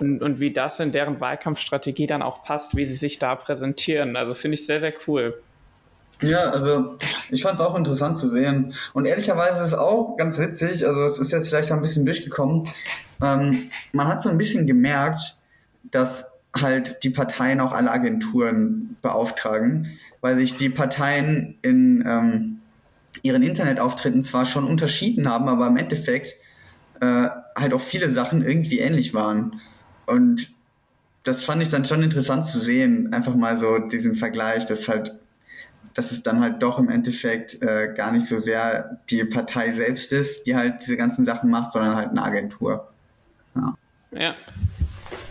und, 0.00 0.22
und 0.22 0.40
wie 0.40 0.52
das 0.52 0.80
in 0.80 0.92
deren 0.92 1.20
Wahlkampfstrategie 1.20 2.06
dann 2.06 2.22
auch 2.22 2.42
passt, 2.42 2.76
wie 2.76 2.86
sie 2.86 2.94
sich 2.94 3.18
da 3.18 3.34
präsentieren. 3.34 4.16
Also 4.16 4.34
finde 4.34 4.54
ich 4.54 4.66
sehr, 4.66 4.80
sehr 4.80 4.94
cool. 5.06 5.40
Ja, 6.22 6.48
also 6.50 6.96
ich 7.30 7.42
fand 7.42 7.58
es 7.58 7.60
auch 7.60 7.76
interessant 7.76 8.16
zu 8.16 8.28
sehen. 8.28 8.72
Und 8.94 9.04
ehrlicherweise 9.04 9.58
ist 9.60 9.72
es 9.72 9.74
auch 9.74 10.16
ganz 10.16 10.38
witzig, 10.38 10.86
also 10.86 11.04
es 11.04 11.18
ist 11.18 11.30
jetzt 11.30 11.48
vielleicht 11.48 11.70
ein 11.72 11.82
bisschen 11.82 12.06
durchgekommen. 12.06 12.68
Ähm, 13.22 13.70
man 13.92 14.08
hat 14.08 14.22
so 14.22 14.30
ein 14.30 14.38
bisschen 14.38 14.66
gemerkt, 14.66 15.36
dass 15.90 16.32
halt 16.60 17.02
die 17.02 17.10
Parteien 17.10 17.60
auch 17.60 17.72
alle 17.72 17.90
Agenturen 17.90 18.96
beauftragen, 19.02 19.98
weil 20.20 20.36
sich 20.36 20.56
die 20.56 20.68
Parteien 20.68 21.58
in 21.62 22.04
ähm, 22.06 22.58
ihren 23.22 23.42
Internetauftritten 23.42 24.22
zwar 24.22 24.46
schon 24.46 24.66
unterschieden 24.66 25.28
haben, 25.28 25.48
aber 25.48 25.66
im 25.66 25.76
Endeffekt 25.76 26.34
äh, 27.00 27.28
halt 27.56 27.74
auch 27.74 27.80
viele 27.80 28.10
Sachen 28.10 28.42
irgendwie 28.42 28.78
ähnlich 28.78 29.14
waren. 29.14 29.60
Und 30.06 30.50
das 31.24 31.42
fand 31.42 31.62
ich 31.62 31.68
dann 31.68 31.84
schon 31.84 32.02
interessant 32.02 32.46
zu 32.46 32.58
sehen, 32.58 33.12
einfach 33.12 33.34
mal 33.34 33.56
so 33.56 33.78
diesen 33.78 34.14
Vergleich, 34.14 34.66
dass 34.66 34.88
halt 34.88 35.14
dass 35.96 36.12
es 36.12 36.22
dann 36.22 36.40
halt 36.40 36.62
doch 36.62 36.78
im 36.78 36.90
Endeffekt 36.90 37.62
äh, 37.62 37.92
gar 37.94 38.12
nicht 38.12 38.26
so 38.26 38.36
sehr 38.36 39.00
die 39.08 39.24
Partei 39.24 39.72
selbst 39.72 40.12
ist, 40.12 40.46
die 40.46 40.54
halt 40.54 40.82
diese 40.82 40.98
ganzen 40.98 41.24
Sachen 41.24 41.50
macht, 41.50 41.72
sondern 41.72 41.96
halt 41.96 42.10
eine 42.10 42.22
Agentur. 42.22 42.92
Ja. 43.54 43.74
ja. 44.12 44.34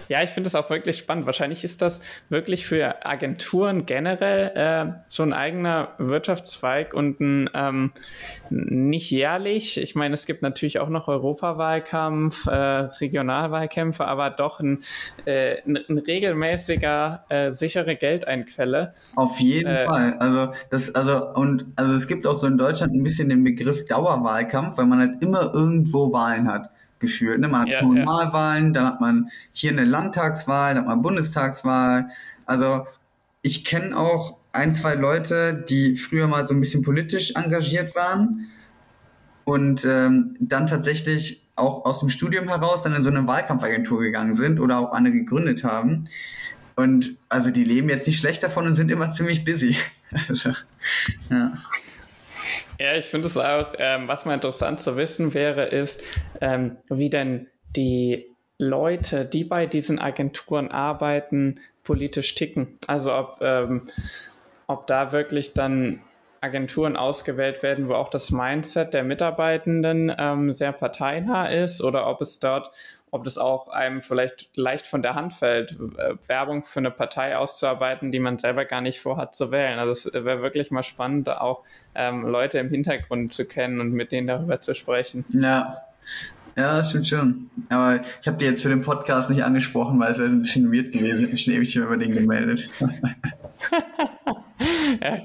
Ja, 0.07 0.21
ich 0.23 0.29
finde 0.29 0.47
es 0.47 0.55
auch 0.55 0.69
wirklich 0.69 0.97
spannend. 0.97 1.25
Wahrscheinlich 1.25 1.63
ist 1.63 1.81
das 1.81 2.01
wirklich 2.29 2.65
für 2.65 3.05
Agenturen 3.05 3.85
generell 3.85 4.51
äh, 4.55 4.93
so 5.07 5.23
ein 5.23 5.33
eigener 5.33 5.89
Wirtschaftszweig 5.97 6.93
und 6.93 7.19
ein 7.19 7.49
ähm, 7.53 7.91
nicht 8.49 9.11
jährlich. 9.11 9.77
Ich 9.77 9.95
meine, 9.95 10.13
es 10.13 10.25
gibt 10.25 10.41
natürlich 10.41 10.79
auch 10.79 10.89
noch 10.89 11.07
Europawahlkampf, 11.07 12.47
äh, 12.47 12.51
Regionalwahlkämpfe, 12.51 14.05
aber 14.05 14.29
doch 14.29 14.59
ein, 14.59 14.83
äh, 15.25 15.61
ein, 15.65 15.79
ein 15.89 15.97
regelmäßiger 15.97 17.25
äh, 17.29 17.51
sichere 17.51 17.95
Geldeinquelle. 17.95 18.93
Auf 19.15 19.39
jeden 19.39 19.67
äh, 19.67 19.85
Fall. 19.85 20.15
Also 20.19 20.51
das, 20.69 20.93
also 20.93 21.33
und 21.33 21.65
also 21.75 21.95
es 21.95 22.07
gibt 22.07 22.27
auch 22.27 22.35
so 22.35 22.47
in 22.47 22.57
Deutschland 22.57 22.93
ein 22.93 23.03
bisschen 23.03 23.29
den 23.29 23.43
Begriff 23.43 23.85
Dauerwahlkampf, 23.85 24.77
weil 24.77 24.85
man 24.85 24.99
halt 24.99 25.21
immer 25.21 25.53
irgendwo 25.53 26.13
Wahlen 26.13 26.51
hat 26.51 26.69
geführt. 26.99 27.39
Ne? 27.39 27.47
Man 27.47 27.61
hat 27.61 27.67
ja, 27.69 27.79
Kommunalwahlen, 27.79 28.67
ja. 28.67 28.71
dann 28.71 28.85
hat 28.85 29.01
man 29.01 29.29
hier 29.53 29.71
eine 29.71 29.85
Landtagswahl, 29.85 30.75
dann 30.75 30.83
hat 30.83 30.87
man 30.87 31.01
Bundestagswahl. 31.01 32.09
Also 32.45 32.87
ich 33.41 33.63
kenne 33.63 33.97
auch 33.97 34.37
ein, 34.53 34.73
zwei 34.73 34.95
Leute, 34.95 35.65
die 35.67 35.95
früher 35.95 36.27
mal 36.27 36.47
so 36.47 36.53
ein 36.53 36.61
bisschen 36.61 36.81
politisch 36.81 37.33
engagiert 37.35 37.95
waren 37.95 38.47
und 39.43 39.85
ähm, 39.85 40.35
dann 40.39 40.67
tatsächlich 40.67 41.47
auch 41.55 41.85
aus 41.85 41.99
dem 41.99 42.09
Studium 42.09 42.47
heraus 42.47 42.83
dann 42.83 42.95
in 42.95 43.03
so 43.03 43.09
eine 43.09 43.27
Wahlkampfagentur 43.27 44.01
gegangen 44.01 44.33
sind 44.33 44.59
oder 44.59 44.79
auch 44.79 44.91
eine 44.91 45.11
gegründet 45.11 45.63
haben. 45.63 46.05
Und 46.75 47.15
also 47.29 47.51
die 47.51 47.63
leben 47.63 47.89
jetzt 47.89 48.07
nicht 48.07 48.17
schlecht 48.17 48.43
davon 48.43 48.65
und 48.65 48.75
sind 48.75 48.91
immer 48.91 49.13
ziemlich 49.13 49.45
busy. 49.45 49.77
Also, 50.29 50.51
ja. 51.29 51.57
Ja, 52.79 52.95
ich 52.95 53.05
finde 53.05 53.27
es 53.27 53.37
auch, 53.37 53.73
ähm, 53.77 54.07
was 54.07 54.25
mal 54.25 54.33
interessant 54.33 54.79
zu 54.79 54.97
wissen 54.97 55.33
wäre, 55.33 55.65
ist, 55.65 56.01
ähm, 56.41 56.77
wie 56.89 57.09
denn 57.09 57.47
die 57.75 58.25
Leute, 58.57 59.25
die 59.25 59.43
bei 59.43 59.65
diesen 59.65 59.99
Agenturen 59.99 60.71
arbeiten, 60.71 61.59
politisch 61.83 62.35
ticken. 62.35 62.77
Also 62.87 63.13
ob, 63.13 63.37
ähm, 63.41 63.89
ob 64.67 64.87
da 64.87 65.11
wirklich 65.11 65.53
dann 65.53 66.01
Agenturen 66.41 66.95
ausgewählt 66.95 67.63
werden, 67.63 67.89
wo 67.89 67.95
auch 67.95 68.09
das 68.09 68.31
Mindset 68.31 68.93
der 68.93 69.03
Mitarbeitenden 69.03 70.13
ähm, 70.17 70.53
sehr 70.53 70.71
parteinah 70.71 71.47
ist 71.47 71.81
oder 71.81 72.07
ob 72.07 72.21
es 72.21 72.39
dort 72.39 72.71
ob 73.15 73.23
das 73.23 73.37
auch 73.37 73.69
einem 73.69 74.01
vielleicht 74.01 74.55
leicht 74.55 74.85
von 74.85 75.01
der 75.01 75.15
Hand 75.15 75.33
fällt, 75.33 75.71
äh, 75.71 76.15
Werbung 76.27 76.65
für 76.65 76.79
eine 76.79 76.91
Partei 76.91 77.37
auszuarbeiten, 77.37 78.11
die 78.11 78.19
man 78.19 78.37
selber 78.37 78.65
gar 78.65 78.81
nicht 78.81 78.99
vorhat 78.99 79.33
zu 79.33 79.51
wählen. 79.51 79.79
Also 79.79 80.09
es 80.09 80.13
wäre 80.13 80.41
wirklich 80.41 80.69
mal 80.69 80.83
spannend, 80.83 81.29
auch 81.29 81.63
ähm, 81.95 82.27
Leute 82.27 82.59
im 82.59 82.69
Hintergrund 82.69 83.31
zu 83.31 83.45
kennen 83.45 83.79
und 83.79 83.93
mit 83.93 84.11
denen 84.11 84.27
darüber 84.27 84.59
zu 84.59 84.75
sprechen. 84.75 85.25
Ja. 85.29 85.75
Ja, 86.57 86.77
das 86.77 86.91
stimmt 86.91 87.07
schon. 87.07 87.49
Aber 87.67 87.99
ich 88.21 88.27
habe 88.27 88.37
die 88.37 88.45
jetzt 88.45 88.61
für 88.63 88.69
den 88.69 88.79
Podcast 88.81 89.29
nicht 89.29 89.43
angesprochen, 89.43 89.99
weil 89.99 90.11
es 90.11 90.19
wäre 90.19 90.29
ein 90.29 90.41
bisschen 90.41 90.71
weird 90.71 90.93
gewesen. 90.93 91.29
Ich 91.33 91.47
habe 91.47 91.59
mich 91.59 91.75
ewig 91.75 91.75
über 91.75 91.97
den 91.97 92.13
gemeldet. 92.13 92.69
ja, 95.01 95.17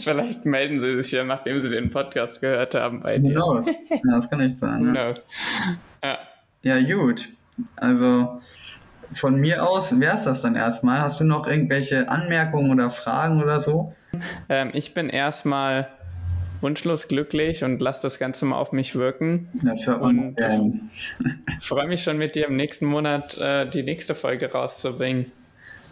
vielleicht 0.00 0.46
melden 0.46 0.80
sie 0.80 1.02
sich 1.02 1.12
ja, 1.12 1.24
nachdem 1.24 1.60
sie 1.60 1.68
den 1.68 1.90
Podcast 1.90 2.40
gehört 2.40 2.74
haben 2.74 3.02
bei 3.02 3.18
dir. 3.18 3.36
Who 3.36 3.52
knows? 3.52 3.66
Ja, 3.66 4.16
das 4.16 4.30
kann 4.30 4.40
ich 4.40 4.56
sagen. 4.56 4.94
Ja. 4.94 5.12
Ja. 6.02 6.18
Ja, 6.62 6.80
gut. 6.80 7.28
Also 7.76 8.40
von 9.12 9.36
mir 9.36 9.68
aus 9.68 9.98
wäre 9.98 10.16
es 10.16 10.24
das 10.24 10.42
dann 10.42 10.54
erstmal. 10.54 11.00
Hast 11.00 11.20
du 11.20 11.24
noch 11.24 11.46
irgendwelche 11.46 12.08
Anmerkungen 12.08 12.70
oder 12.70 12.90
Fragen 12.90 13.42
oder 13.42 13.58
so? 13.58 13.92
Ähm, 14.48 14.70
ich 14.72 14.94
bin 14.94 15.08
erstmal 15.08 15.88
wunschlos 16.60 17.08
glücklich 17.08 17.64
und 17.64 17.80
lass 17.80 18.00
das 18.00 18.18
Ganze 18.18 18.44
mal 18.44 18.56
auf 18.56 18.72
mich 18.72 18.94
wirken. 18.94 19.48
Das 19.64 19.86
hört 19.86 20.02
man 20.02 20.18
und 20.18 20.36
gern. 20.36 20.90
freue 21.60 21.88
mich 21.88 22.02
schon 22.02 22.18
mit 22.18 22.34
dir 22.34 22.46
im 22.46 22.56
nächsten 22.56 22.86
Monat 22.86 23.38
äh, 23.38 23.68
die 23.68 23.82
nächste 23.82 24.14
Folge 24.14 24.52
rauszubringen. 24.52 25.32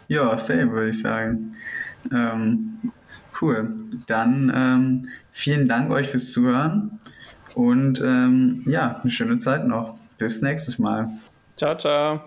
Ja, 0.07 0.37
same 0.37 0.71
würde 0.71 0.89
ich 0.89 0.99
sagen. 0.99 1.55
Ähm, 2.11 2.91
cool. 3.41 3.75
Dann 4.07 4.51
ähm, 4.55 5.09
vielen 5.31 5.67
Dank 5.67 5.91
euch 5.91 6.07
fürs 6.07 6.31
Zuhören 6.31 6.99
und 7.55 8.01
ähm, 8.01 8.63
ja, 8.67 8.99
eine 9.01 9.11
schöne 9.11 9.39
Zeit 9.39 9.67
noch. 9.67 9.98
Bis 10.19 10.41
nächstes 10.41 10.77
Mal. 10.77 11.09
Ciao, 11.57 11.75
ciao. 11.75 12.21